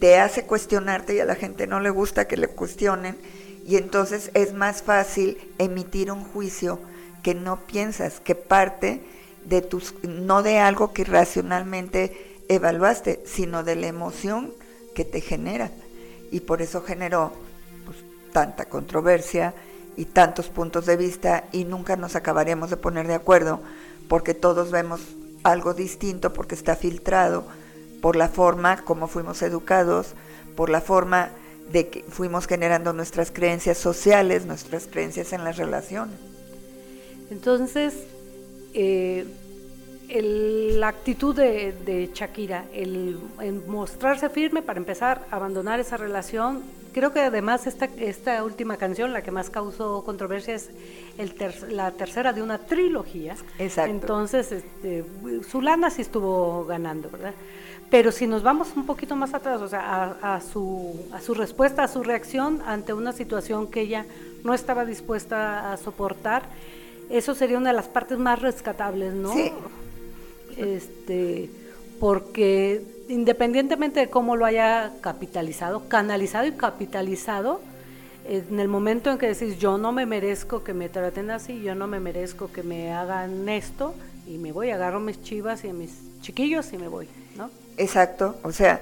te 0.00 0.18
hace 0.18 0.44
cuestionarte 0.44 1.14
y 1.14 1.20
a 1.20 1.24
la 1.24 1.36
gente 1.36 1.68
no 1.68 1.78
le 1.80 1.90
gusta 1.90 2.26
que 2.26 2.36
le 2.36 2.48
cuestionen 2.48 3.16
y 3.64 3.76
entonces 3.76 4.30
es 4.34 4.52
más 4.52 4.82
fácil 4.82 5.38
emitir 5.58 6.10
un 6.10 6.24
juicio 6.24 6.80
que 7.22 7.34
no 7.34 7.60
piensas, 7.66 8.20
que 8.20 8.34
parte 8.34 9.00
de 9.48 9.62
tus, 9.62 9.94
no 10.02 10.42
de 10.42 10.58
algo 10.58 10.92
que 10.92 11.04
racionalmente 11.04 12.42
evaluaste, 12.48 13.22
sino 13.24 13.62
de 13.64 13.76
la 13.76 13.86
emoción 13.86 14.52
que 14.94 15.04
te 15.04 15.20
genera. 15.20 15.70
Y 16.30 16.40
por 16.40 16.62
eso 16.62 16.82
generó 16.82 17.32
pues, 17.84 17.98
tanta 18.32 18.66
controversia 18.66 19.54
y 19.96 20.06
tantos 20.06 20.48
puntos 20.48 20.86
de 20.86 20.96
vista 20.96 21.44
y 21.52 21.64
nunca 21.64 21.96
nos 21.96 22.16
acabaremos 22.16 22.70
de 22.70 22.76
poner 22.76 23.06
de 23.06 23.14
acuerdo 23.14 23.60
porque 24.08 24.34
todos 24.34 24.70
vemos 24.70 25.00
algo 25.42 25.74
distinto 25.74 26.32
porque 26.32 26.54
está 26.54 26.76
filtrado 26.76 27.44
por 28.02 28.16
la 28.16 28.28
forma 28.28 28.82
como 28.84 29.08
fuimos 29.08 29.42
educados, 29.42 30.14
por 30.54 30.70
la 30.70 30.80
forma 30.80 31.30
de 31.72 31.88
que 31.88 32.04
fuimos 32.08 32.46
generando 32.46 32.92
nuestras 32.92 33.30
creencias 33.30 33.78
sociales, 33.78 34.46
nuestras 34.46 34.86
creencias 34.86 35.32
en 35.32 35.44
las 35.44 35.56
relaciones. 35.56 36.16
Entonces, 37.30 37.94
eh, 38.78 39.24
la 40.78 40.88
actitud 40.88 41.34
de, 41.34 42.10
Shakira, 42.14 42.66
el, 42.72 43.18
mostrarse 43.66 44.28
firme 44.28 44.60
para 44.62 44.78
empezar 44.78 45.26
a 45.30 45.36
abandonar 45.36 45.80
esa 45.80 45.96
relación, 45.96 46.62
creo 46.92 47.12
que 47.12 47.20
además 47.20 47.66
esta, 47.66 47.86
esta 47.86 48.44
última 48.44 48.76
canción, 48.76 49.12
la 49.14 49.22
que 49.22 49.30
más 49.30 49.48
causó 49.48 50.04
controversia, 50.04 50.54
es 50.54 50.70
el 51.16 51.34
la 51.74 51.90
tercera 51.90 52.34
de 52.34 52.42
una 52.42 52.58
trilogía. 52.58 53.34
Exacto. 53.58 53.90
Entonces, 53.90 54.52
este, 54.52 55.04
lana 55.60 55.90
sí 55.90 56.02
estuvo 56.02 56.66
ganando, 56.66 57.08
¿verdad? 57.10 57.34
Pero 57.90 58.12
si 58.12 58.26
nos 58.26 58.42
vamos 58.42 58.68
un 58.76 58.84
poquito 58.84 59.16
más 59.16 59.32
atrás, 59.32 59.60
o 59.62 59.68
sea, 59.68 60.16
a, 60.20 60.40
su, 60.40 61.08
a 61.12 61.20
su 61.20 61.34
respuesta, 61.34 61.84
a 61.84 61.88
su 61.88 62.02
reacción 62.02 62.60
ante 62.66 62.92
una 62.92 63.12
situación 63.12 63.68
que 63.68 63.80
ella 63.80 64.04
no 64.44 64.54
estaba 64.54 64.84
dispuesta 64.84 65.72
a 65.72 65.76
soportar, 65.78 66.42
eso 67.10 67.34
sería 67.34 67.58
una 67.58 67.70
de 67.70 67.76
las 67.76 67.88
partes 67.88 68.18
más 68.18 68.40
rescatables, 68.40 69.14
¿no? 69.14 69.32
Sí. 69.32 69.52
Este, 70.56 71.50
porque 72.00 72.82
independientemente 73.08 74.00
de 74.00 74.10
cómo 74.10 74.36
lo 74.36 74.44
haya 74.44 74.92
capitalizado, 75.00 75.88
canalizado 75.88 76.46
y 76.46 76.52
capitalizado, 76.52 77.60
en 78.28 78.58
el 78.58 78.68
momento 78.68 79.10
en 79.10 79.18
que 79.18 79.28
decís 79.28 79.58
yo 79.58 79.78
no 79.78 79.92
me 79.92 80.06
merezco 80.06 80.64
que 80.64 80.74
me 80.74 80.88
traten 80.88 81.30
así, 81.30 81.62
yo 81.62 81.74
no 81.74 81.86
me 81.86 82.00
merezco 82.00 82.50
que 82.50 82.62
me 82.62 82.92
hagan 82.92 83.48
esto, 83.48 83.94
y 84.26 84.38
me 84.38 84.52
voy, 84.52 84.70
agarro 84.70 84.98
mis 84.98 85.22
chivas 85.22 85.64
y 85.64 85.68
a 85.68 85.72
mis 85.72 85.92
chiquillos 86.20 86.72
y 86.72 86.78
me 86.78 86.88
voy, 86.88 87.08
¿no? 87.36 87.50
Exacto, 87.76 88.36
o 88.42 88.50
sea, 88.50 88.80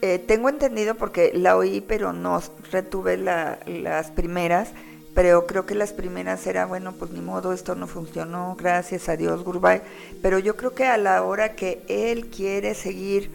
eh, 0.00 0.18
tengo 0.18 0.48
entendido 0.48 0.94
porque 0.94 1.32
la 1.34 1.56
oí, 1.56 1.80
pero 1.80 2.12
no 2.12 2.40
retuve 2.70 3.16
las 3.16 4.10
primeras, 4.12 4.70
pero 5.14 5.46
creo 5.46 5.66
que 5.66 5.74
las 5.74 5.92
primeras 5.92 6.46
era, 6.46 6.64
bueno, 6.64 6.92
pues 6.92 7.10
ni 7.10 7.20
modo, 7.20 7.52
esto 7.52 7.74
no 7.74 7.86
funcionó, 7.86 8.56
gracias 8.58 9.08
a 9.10 9.16
Dios, 9.16 9.44
goodbye. 9.44 9.82
Pero 10.22 10.38
yo 10.38 10.56
creo 10.56 10.74
que 10.74 10.84
a 10.84 10.96
la 10.96 11.22
hora 11.22 11.54
que 11.54 11.82
él 11.88 12.28
quiere 12.28 12.74
seguir, 12.74 13.30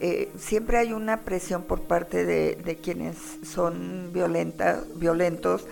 eh, 0.00 0.30
siempre 0.38 0.78
hay 0.78 0.92
una 0.92 1.22
presión 1.22 1.64
por 1.64 1.82
parte 1.82 2.24
de, 2.24 2.78
quienes 2.80 3.16
son 3.42 4.12
violenta, 4.12 4.84
violentos, 4.94 5.66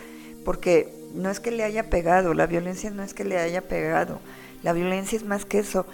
porque 0.44 0.92
no 1.14 1.30
es 1.30 1.38
que 1.38 1.52
le 1.52 1.62
haya 1.62 1.90
pegado, 1.90 2.34
la 2.34 2.46
violencia 2.46 2.90
no 2.90 3.04
es 3.04 3.14
que 3.14 3.24
le 3.24 3.38
haya 3.38 3.62
pegado, 3.62 4.18
la 4.64 4.72
violencia 4.72 5.16
es 5.16 5.24
más 5.24 5.44
que 5.44 5.60
eso. 5.60 5.86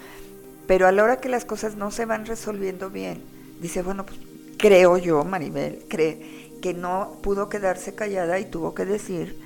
Pero 0.65 0.87
a 0.87 0.91
la 0.91 1.03
hora 1.03 1.17
que 1.17 1.29
las 1.29 1.45
cosas 1.45 1.75
no 1.75 1.91
se 1.91 2.05
van 2.05 2.25
resolviendo 2.25 2.89
bien, 2.89 3.21
dice, 3.61 3.83
bueno, 3.83 4.03
pues 4.03 4.17
creo 4.57 4.97
yo, 4.97 5.23
Maribel, 5.23 5.83
cree 5.89 6.49
que 6.59 6.73
no 6.73 7.17
pudo 7.21 7.49
quedarse 7.49 7.93
callada 7.93 8.39
y 8.39 8.45
tuvo 8.45 8.73
que 8.73 8.85
decir 8.85 9.42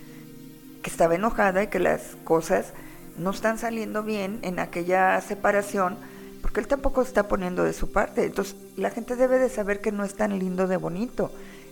que 0.82 0.90
estaba 0.90 1.16
enojada 1.16 1.64
y 1.64 1.68
que 1.68 1.80
las 1.80 2.16
cosas 2.24 2.74
no 3.18 3.32
están 3.32 3.58
saliendo 3.58 4.04
bien 4.04 4.40
en 4.44 4.60
aquella 4.60 5.20
separación, 5.22 5.98
porque 6.42 6.60
él 6.60 6.68
tampoco 6.68 7.02
está 7.02 7.28
poniendo 7.28 7.64
de 7.64 7.74
su 7.74 7.92
parte. 7.92 8.24
Entonces, 8.24 8.56
la 8.76 8.92
gente 8.92 9.16
debe 9.16 9.40
de 9.40 9.50
saber 9.50 9.82
que 9.82 9.92
no 9.92 10.04
es 10.04 10.14
tan 10.14 10.38
lindo 10.38 10.68
de 10.68 10.78
bonito 10.78 11.32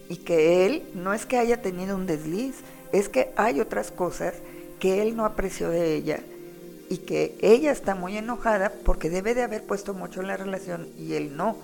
y 0.10 0.18
que 0.18 0.66
él 0.66 0.84
no 0.94 1.14
es 1.14 1.26
que 1.26 1.38
haya 1.38 1.62
tenido 1.62 1.96
un 1.96 2.08
desliz, 2.08 2.56
es 2.92 3.10
que 3.10 3.32
hay 3.36 3.62
otras 3.62 3.92
cosas 3.92 4.34
que 4.80 5.02
él 5.02 5.16
no 5.16 5.26
apreció 5.26 5.70
de 5.70 5.96
ella 5.96 6.20
y 6.90 7.00
que 7.00 7.36
ella 7.42 7.72
está 7.72 7.96
muy 7.96 8.18
enojada 8.18 8.72
porque 8.84 9.10
debe 9.10 9.34
de 9.34 9.44
haber 9.44 9.64
puesto 9.64 9.94
mucho 9.94 10.22
en 10.22 10.28
la 10.28 10.38
relación 10.38 10.88
y 10.98 11.14
él 11.14 11.36
no. 11.36 11.58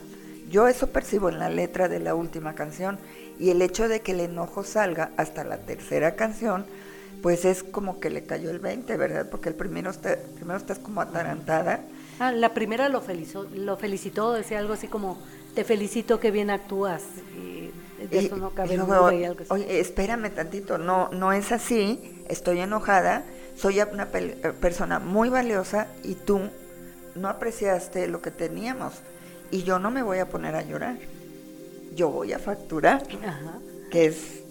Yo 0.49 0.67
eso 0.67 0.87
percibo 0.87 1.29
en 1.29 1.39
la 1.39 1.49
letra 1.49 1.87
de 1.87 1.99
la 1.99 2.15
última 2.15 2.55
canción 2.55 2.99
y 3.39 3.49
el 3.49 3.61
hecho 3.61 3.87
de 3.87 4.01
que 4.01 4.11
el 4.11 4.19
enojo 4.19 4.63
salga 4.63 5.11
hasta 5.17 5.43
la 5.43 5.57
tercera 5.57 6.15
canción, 6.15 6.65
pues 7.21 7.45
es 7.45 7.63
como 7.63 7.99
que 7.99 8.09
le 8.09 8.23
cayó 8.23 8.49
el 8.49 8.59
20, 8.59 8.97
¿verdad? 8.97 9.27
Porque 9.29 9.49
el 9.49 9.55
primero, 9.55 9.91
está, 9.91 10.17
primero 10.35 10.57
estás 10.57 10.79
como 10.79 11.01
atarantada. 11.01 11.81
Ah, 12.19 12.31
la 12.31 12.53
primera 12.53 12.89
lo 12.89 13.01
felicitó, 13.01 13.47
lo 13.55 13.77
felicitó, 13.77 14.33
decía 14.33 14.59
algo 14.59 14.73
así 14.73 14.87
como, 14.87 15.17
te 15.55 15.63
felicito 15.63 16.19
que 16.19 16.31
bien 16.31 16.49
actúas. 16.49 17.03
Y 17.35 17.71
eso 18.11 18.37
no 18.37 18.51
cabe 18.51 18.79
Oye, 19.49 19.79
espérame 19.79 20.31
tantito, 20.31 20.77
no, 20.77 21.09
no 21.09 21.33
es 21.33 21.51
así, 21.51 22.23
estoy 22.29 22.59
enojada, 22.59 23.23
soy 23.55 23.79
una 23.81 24.07
persona 24.07 24.99
muy 24.99 25.29
valiosa 25.29 25.87
y 26.03 26.15
tú 26.15 26.41
no 27.15 27.27
apreciaste 27.27 28.07
lo 28.07 28.21
que 28.21 28.31
teníamos 28.31 28.93
y 29.51 29.63
yo 29.63 29.79
no 29.79 29.91
me 29.91 30.01
voy 30.01 30.19
a 30.19 30.29
poner 30.29 30.55
a 30.55 30.63
llorar 30.63 30.95
yo 31.95 32.09
voy 32.09 32.33
a 32.33 32.39
facturar, 32.39 33.03
que 33.89 34.05
es 34.05 34.43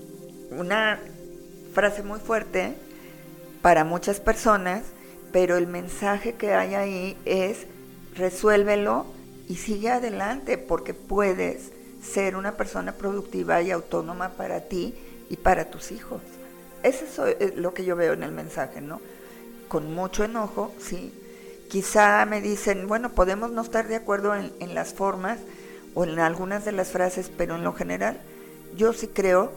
una 0.50 1.00
frase 1.72 2.02
muy 2.02 2.20
fuerte 2.20 2.74
para 3.62 3.84
muchas 3.84 4.20
personas, 4.20 4.82
pero 5.32 5.56
el 5.56 5.66
mensaje 5.66 6.34
que 6.34 6.54
hay 6.54 6.74
ahí 6.74 7.16
es 7.24 7.66
resuélvelo 8.16 9.06
y 9.48 9.56
sigue 9.56 9.90
adelante 9.90 10.58
porque 10.58 10.94
puedes 10.94 11.70
ser 12.02 12.36
una 12.36 12.52
persona 12.52 12.92
productiva 12.92 13.62
y 13.62 13.70
autónoma 13.70 14.30
para 14.30 14.62
ti 14.62 14.94
y 15.28 15.36
para 15.36 15.70
tus 15.70 15.92
hijos. 15.92 16.20
Eso 16.82 17.26
es 17.26 17.56
lo 17.56 17.74
que 17.74 17.84
yo 17.84 17.94
veo 17.96 18.14
en 18.14 18.22
el 18.22 18.32
mensaje, 18.32 18.80
¿no? 18.80 19.00
Con 19.68 19.94
mucho 19.94 20.24
enojo, 20.24 20.72
sí. 20.78 21.12
Quizá 21.68 22.24
me 22.26 22.40
dicen, 22.40 22.88
bueno, 22.88 23.10
podemos 23.10 23.52
no 23.52 23.62
estar 23.62 23.86
de 23.86 23.96
acuerdo 23.96 24.34
en, 24.34 24.52
en 24.60 24.74
las 24.74 24.94
formas, 24.94 25.38
o 25.94 26.04
en 26.04 26.18
algunas 26.18 26.64
de 26.64 26.72
las 26.72 26.90
frases, 26.90 27.30
pero 27.36 27.56
en 27.56 27.64
lo 27.64 27.72
general 27.72 28.18
yo 28.76 28.92
sí 28.92 29.08
creo 29.08 29.50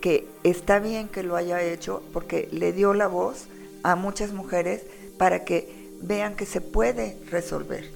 que 0.00 0.28
está 0.44 0.78
bien 0.78 1.08
que 1.08 1.22
lo 1.22 1.36
haya 1.36 1.62
hecho 1.62 2.02
porque 2.12 2.48
le 2.52 2.72
dio 2.72 2.94
la 2.94 3.06
voz 3.08 3.46
a 3.82 3.96
muchas 3.96 4.32
mujeres 4.32 4.82
para 5.18 5.44
que 5.44 5.90
vean 6.00 6.36
que 6.36 6.46
se 6.46 6.60
puede 6.60 7.18
resolver, 7.30 7.90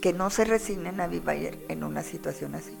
que 0.00 0.12
no 0.12 0.30
se 0.30 0.44
resignen 0.44 1.00
a 1.00 1.06
vivir 1.06 1.58
en 1.68 1.84
una 1.84 2.02
situación 2.02 2.54
así. 2.54 2.76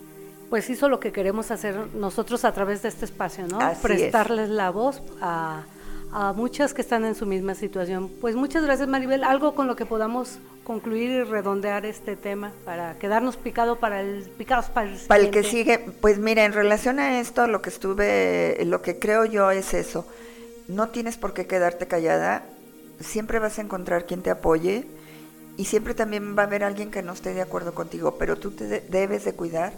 Pues 0.50 0.70
hizo 0.70 0.88
lo 0.88 0.98
que 0.98 1.12
queremos 1.12 1.50
hacer 1.50 1.94
nosotros 1.94 2.44
a 2.44 2.52
través 2.52 2.82
de 2.82 2.88
este 2.88 3.04
espacio, 3.04 3.46
¿no? 3.48 3.58
Prestarles 3.82 4.48
la 4.48 4.70
voz 4.70 5.02
a, 5.20 5.64
a 6.12 6.32
muchas 6.32 6.74
que 6.74 6.82
están 6.82 7.04
en 7.04 7.14
su 7.14 7.26
misma 7.26 7.54
situación. 7.54 8.10
Pues 8.20 8.34
muchas 8.34 8.64
gracias 8.64 8.88
Maribel. 8.88 9.24
Algo 9.24 9.54
con 9.54 9.66
lo 9.66 9.76
que 9.76 9.86
podamos 9.86 10.38
concluir 10.64 11.10
y 11.10 11.22
redondear 11.22 11.86
este 11.86 12.16
tema 12.16 12.52
para 12.64 12.98
quedarnos 12.98 13.36
picado 13.36 13.76
para 13.76 14.00
el 14.00 14.24
picados 14.36 14.66
para 14.66 14.90
el, 14.90 14.98
para 15.00 15.22
el 15.22 15.30
que 15.30 15.42
sigue. 15.42 15.78
Pues 16.00 16.18
mira, 16.18 16.44
en 16.44 16.52
relación 16.52 16.98
a 16.98 17.20
esto, 17.20 17.46
lo 17.46 17.62
que 17.62 17.70
estuve, 17.70 18.58
lo 18.64 18.82
que 18.82 18.98
creo 18.98 19.24
yo 19.24 19.50
es 19.50 19.74
eso. 19.74 20.06
No 20.66 20.88
tienes 20.88 21.16
por 21.16 21.32
qué 21.32 21.46
quedarte 21.46 21.86
callada. 21.86 22.44
Siempre 23.00 23.38
vas 23.38 23.58
a 23.58 23.62
encontrar 23.62 24.06
quien 24.06 24.22
te 24.22 24.30
apoye 24.30 24.86
y 25.56 25.64
siempre 25.64 25.94
también 25.94 26.36
va 26.36 26.42
a 26.42 26.46
haber 26.46 26.64
alguien 26.64 26.90
que 26.90 27.02
no 27.02 27.12
esté 27.12 27.34
de 27.34 27.42
acuerdo 27.42 27.74
contigo, 27.74 28.16
pero 28.18 28.36
tú 28.36 28.50
te 28.50 28.80
debes 28.80 29.24
de 29.24 29.34
cuidar 29.34 29.72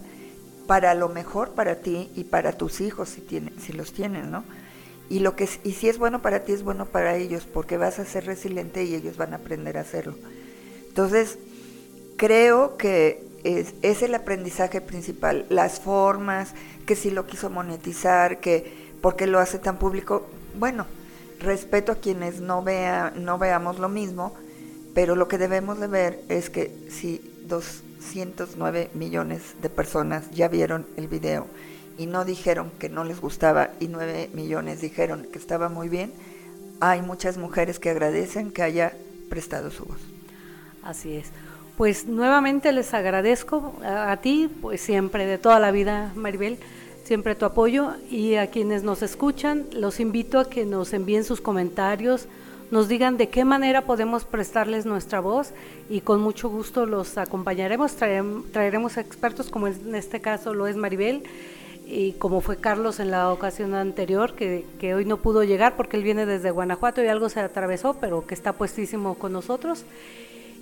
para 0.66 0.94
lo 0.94 1.08
mejor 1.08 1.52
para 1.52 1.76
ti 1.76 2.10
y 2.14 2.24
para 2.24 2.52
tus 2.52 2.80
hijos 2.80 3.08
si 3.08 3.20
tienen, 3.20 3.58
si 3.60 3.72
los 3.72 3.92
tienen, 3.92 4.30
¿no? 4.30 4.44
Y, 5.10 5.18
lo 5.18 5.36
que, 5.36 5.46
y 5.64 5.72
si 5.72 5.88
es 5.88 5.98
bueno 5.98 6.22
para 6.22 6.44
ti, 6.44 6.52
es 6.52 6.62
bueno 6.62 6.86
para 6.86 7.16
ellos, 7.16 7.46
porque 7.52 7.76
vas 7.76 7.98
a 7.98 8.06
ser 8.06 8.24
resiliente 8.24 8.84
y 8.84 8.94
ellos 8.94 9.18
van 9.18 9.34
a 9.34 9.36
aprender 9.36 9.76
a 9.76 9.82
hacerlo. 9.82 10.14
Entonces, 10.88 11.36
creo 12.16 12.78
que 12.78 13.22
es, 13.44 13.74
es 13.82 14.02
el 14.02 14.14
aprendizaje 14.14 14.80
principal, 14.80 15.46
las 15.50 15.80
formas, 15.80 16.54
que 16.86 16.96
si 16.96 17.10
lo 17.10 17.26
quiso 17.26 17.50
monetizar, 17.50 18.40
que 18.40 18.72
porque 19.02 19.26
lo 19.26 19.38
hace 19.38 19.58
tan 19.58 19.78
público, 19.78 20.26
bueno, 20.58 20.86
respeto 21.40 21.92
a 21.92 21.96
quienes 21.96 22.40
no, 22.40 22.62
vea, 22.62 23.12
no 23.16 23.38
veamos 23.38 23.78
lo 23.78 23.88
mismo, 23.88 24.34
pero 24.94 25.16
lo 25.16 25.28
que 25.28 25.38
debemos 25.38 25.80
de 25.80 25.86
ver 25.86 26.20
es 26.28 26.50
que 26.50 26.72
si 26.88 27.20
209 27.46 28.90
millones 28.94 29.42
de 29.60 29.70
personas 29.70 30.30
ya 30.30 30.48
vieron 30.48 30.86
el 30.96 31.08
video, 31.08 31.46
y 31.98 32.06
no 32.06 32.24
dijeron 32.24 32.70
que 32.78 32.88
no 32.88 33.04
les 33.04 33.20
gustaba 33.20 33.70
y 33.80 33.88
9 33.88 34.30
millones 34.32 34.80
dijeron 34.80 35.26
que 35.30 35.38
estaba 35.38 35.68
muy 35.68 35.88
bien, 35.88 36.12
hay 36.80 37.02
muchas 37.02 37.36
mujeres 37.36 37.78
que 37.78 37.90
agradecen 37.90 38.50
que 38.50 38.62
haya 38.62 38.92
prestado 39.28 39.70
su 39.70 39.84
voz. 39.84 39.98
Así 40.82 41.14
es. 41.14 41.30
Pues 41.76 42.06
nuevamente 42.06 42.72
les 42.72 42.92
agradezco 42.92 43.74
a, 43.84 44.16
ti, 44.18 44.50
pues 44.60 44.80
siempre 44.80 45.24
de 45.26 45.38
toda 45.38 45.58
la 45.60 45.70
vida, 45.70 46.12
Maribel, 46.14 46.58
siempre 47.04 47.34
tu 47.34 47.44
apoyo 47.46 47.92
y 48.10 48.34
a 48.34 48.48
quienes 48.48 48.82
nos 48.82 49.02
escuchan, 49.02 49.66
los 49.72 49.98
invito 49.98 50.38
a 50.38 50.50
que 50.50 50.66
nos 50.66 50.92
envíen 50.92 51.24
sus 51.24 51.40
comentarios, 51.40 52.26
nos 52.70 52.88
digan 52.88 53.16
de 53.16 53.30
qué 53.30 53.44
manera 53.44 53.82
podemos 53.82 54.24
prestarles 54.24 54.86
nuestra 54.86 55.20
voz 55.20 55.52
y 55.88 56.02
con 56.02 56.20
mucho 56.20 56.48
gusto 56.48 56.86
los 56.86 57.18
acompañaremos, 57.18 57.96
traeremos 57.96 58.96
expertos 58.96 59.50
como 59.50 59.66
en 59.66 59.94
este 59.94 60.20
caso 60.20 60.54
lo 60.54 60.66
es 60.66 60.76
Maribel 60.76 61.24
y 61.90 62.12
como 62.12 62.40
fue 62.40 62.56
Carlos 62.56 63.00
en 63.00 63.10
la 63.10 63.32
ocasión 63.32 63.74
anterior, 63.74 64.34
que, 64.34 64.64
que, 64.78 64.94
hoy 64.94 65.04
no 65.04 65.16
pudo 65.16 65.42
llegar 65.42 65.76
porque 65.76 65.96
él 65.96 66.04
viene 66.04 66.24
desde 66.24 66.52
Guanajuato 66.52 67.02
y 67.02 67.08
algo 67.08 67.28
se 67.28 67.40
atravesó, 67.40 67.94
pero 67.94 68.26
que 68.26 68.34
está 68.34 68.52
puestísimo 68.52 69.16
con 69.16 69.32
nosotros. 69.32 69.84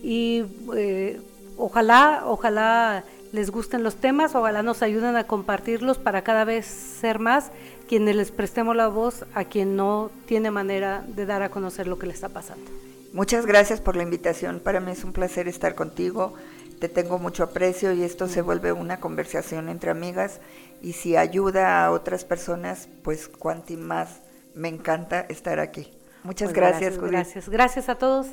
Y 0.02 0.44
eh, 0.74 1.20
ojalá, 1.58 2.22
ojalá 2.24 3.04
les 3.32 3.50
gusten 3.50 3.82
los 3.82 3.96
temas, 3.96 4.34
ojalá 4.34 4.62
nos 4.62 4.82
ayuden 4.82 5.16
a 5.16 5.24
compartirlos 5.24 5.98
para 5.98 6.22
cada 6.22 6.44
vez 6.44 6.64
ser 6.64 7.18
más 7.18 7.50
quienes 7.88 8.16
les 8.16 8.30
prestemos 8.30 8.74
la 8.74 8.88
voz 8.88 9.26
a 9.34 9.44
quien 9.44 9.76
no 9.76 10.10
tiene 10.24 10.50
manera 10.50 11.04
de 11.08 11.26
dar 11.26 11.42
a 11.42 11.50
conocer 11.50 11.86
lo 11.86 11.98
que 11.98 12.06
le 12.06 12.14
está 12.14 12.30
pasando. 12.30 12.70
Muchas 13.12 13.44
gracias 13.44 13.80
por 13.80 13.96
la 13.96 14.02
invitación. 14.02 14.60
Para 14.60 14.80
mí 14.80 14.92
es 14.92 15.04
un 15.04 15.12
placer 15.12 15.48
estar 15.48 15.74
contigo. 15.74 16.34
Te 16.80 16.88
tengo 16.88 17.18
mucho 17.18 17.42
aprecio 17.42 17.92
y 17.92 18.02
esto 18.02 18.28
se 18.28 18.42
vuelve 18.42 18.72
una 18.72 19.00
conversación 19.00 19.68
entre 19.68 19.90
amigas. 19.90 20.40
Y 20.80 20.92
si 20.92 21.16
ayuda 21.16 21.84
a 21.84 21.90
otras 21.90 22.24
personas, 22.24 22.88
pues 23.02 23.28
cuanti 23.28 23.76
más 23.76 24.20
me 24.54 24.68
encanta 24.68 25.20
estar 25.28 25.60
aquí. 25.60 25.92
Muchas 26.22 26.48
pues 26.48 26.56
gracias, 26.56 26.98
gracias, 26.98 27.10
gracias. 27.10 27.48
Gracias 27.48 27.88
a 27.88 27.94
todos 27.96 28.26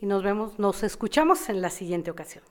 y 0.00 0.06
nos 0.06 0.22
vemos, 0.22 0.58
nos 0.58 0.82
escuchamos 0.82 1.48
en 1.48 1.60
la 1.60 1.70
siguiente 1.70 2.10
ocasión. 2.10 2.44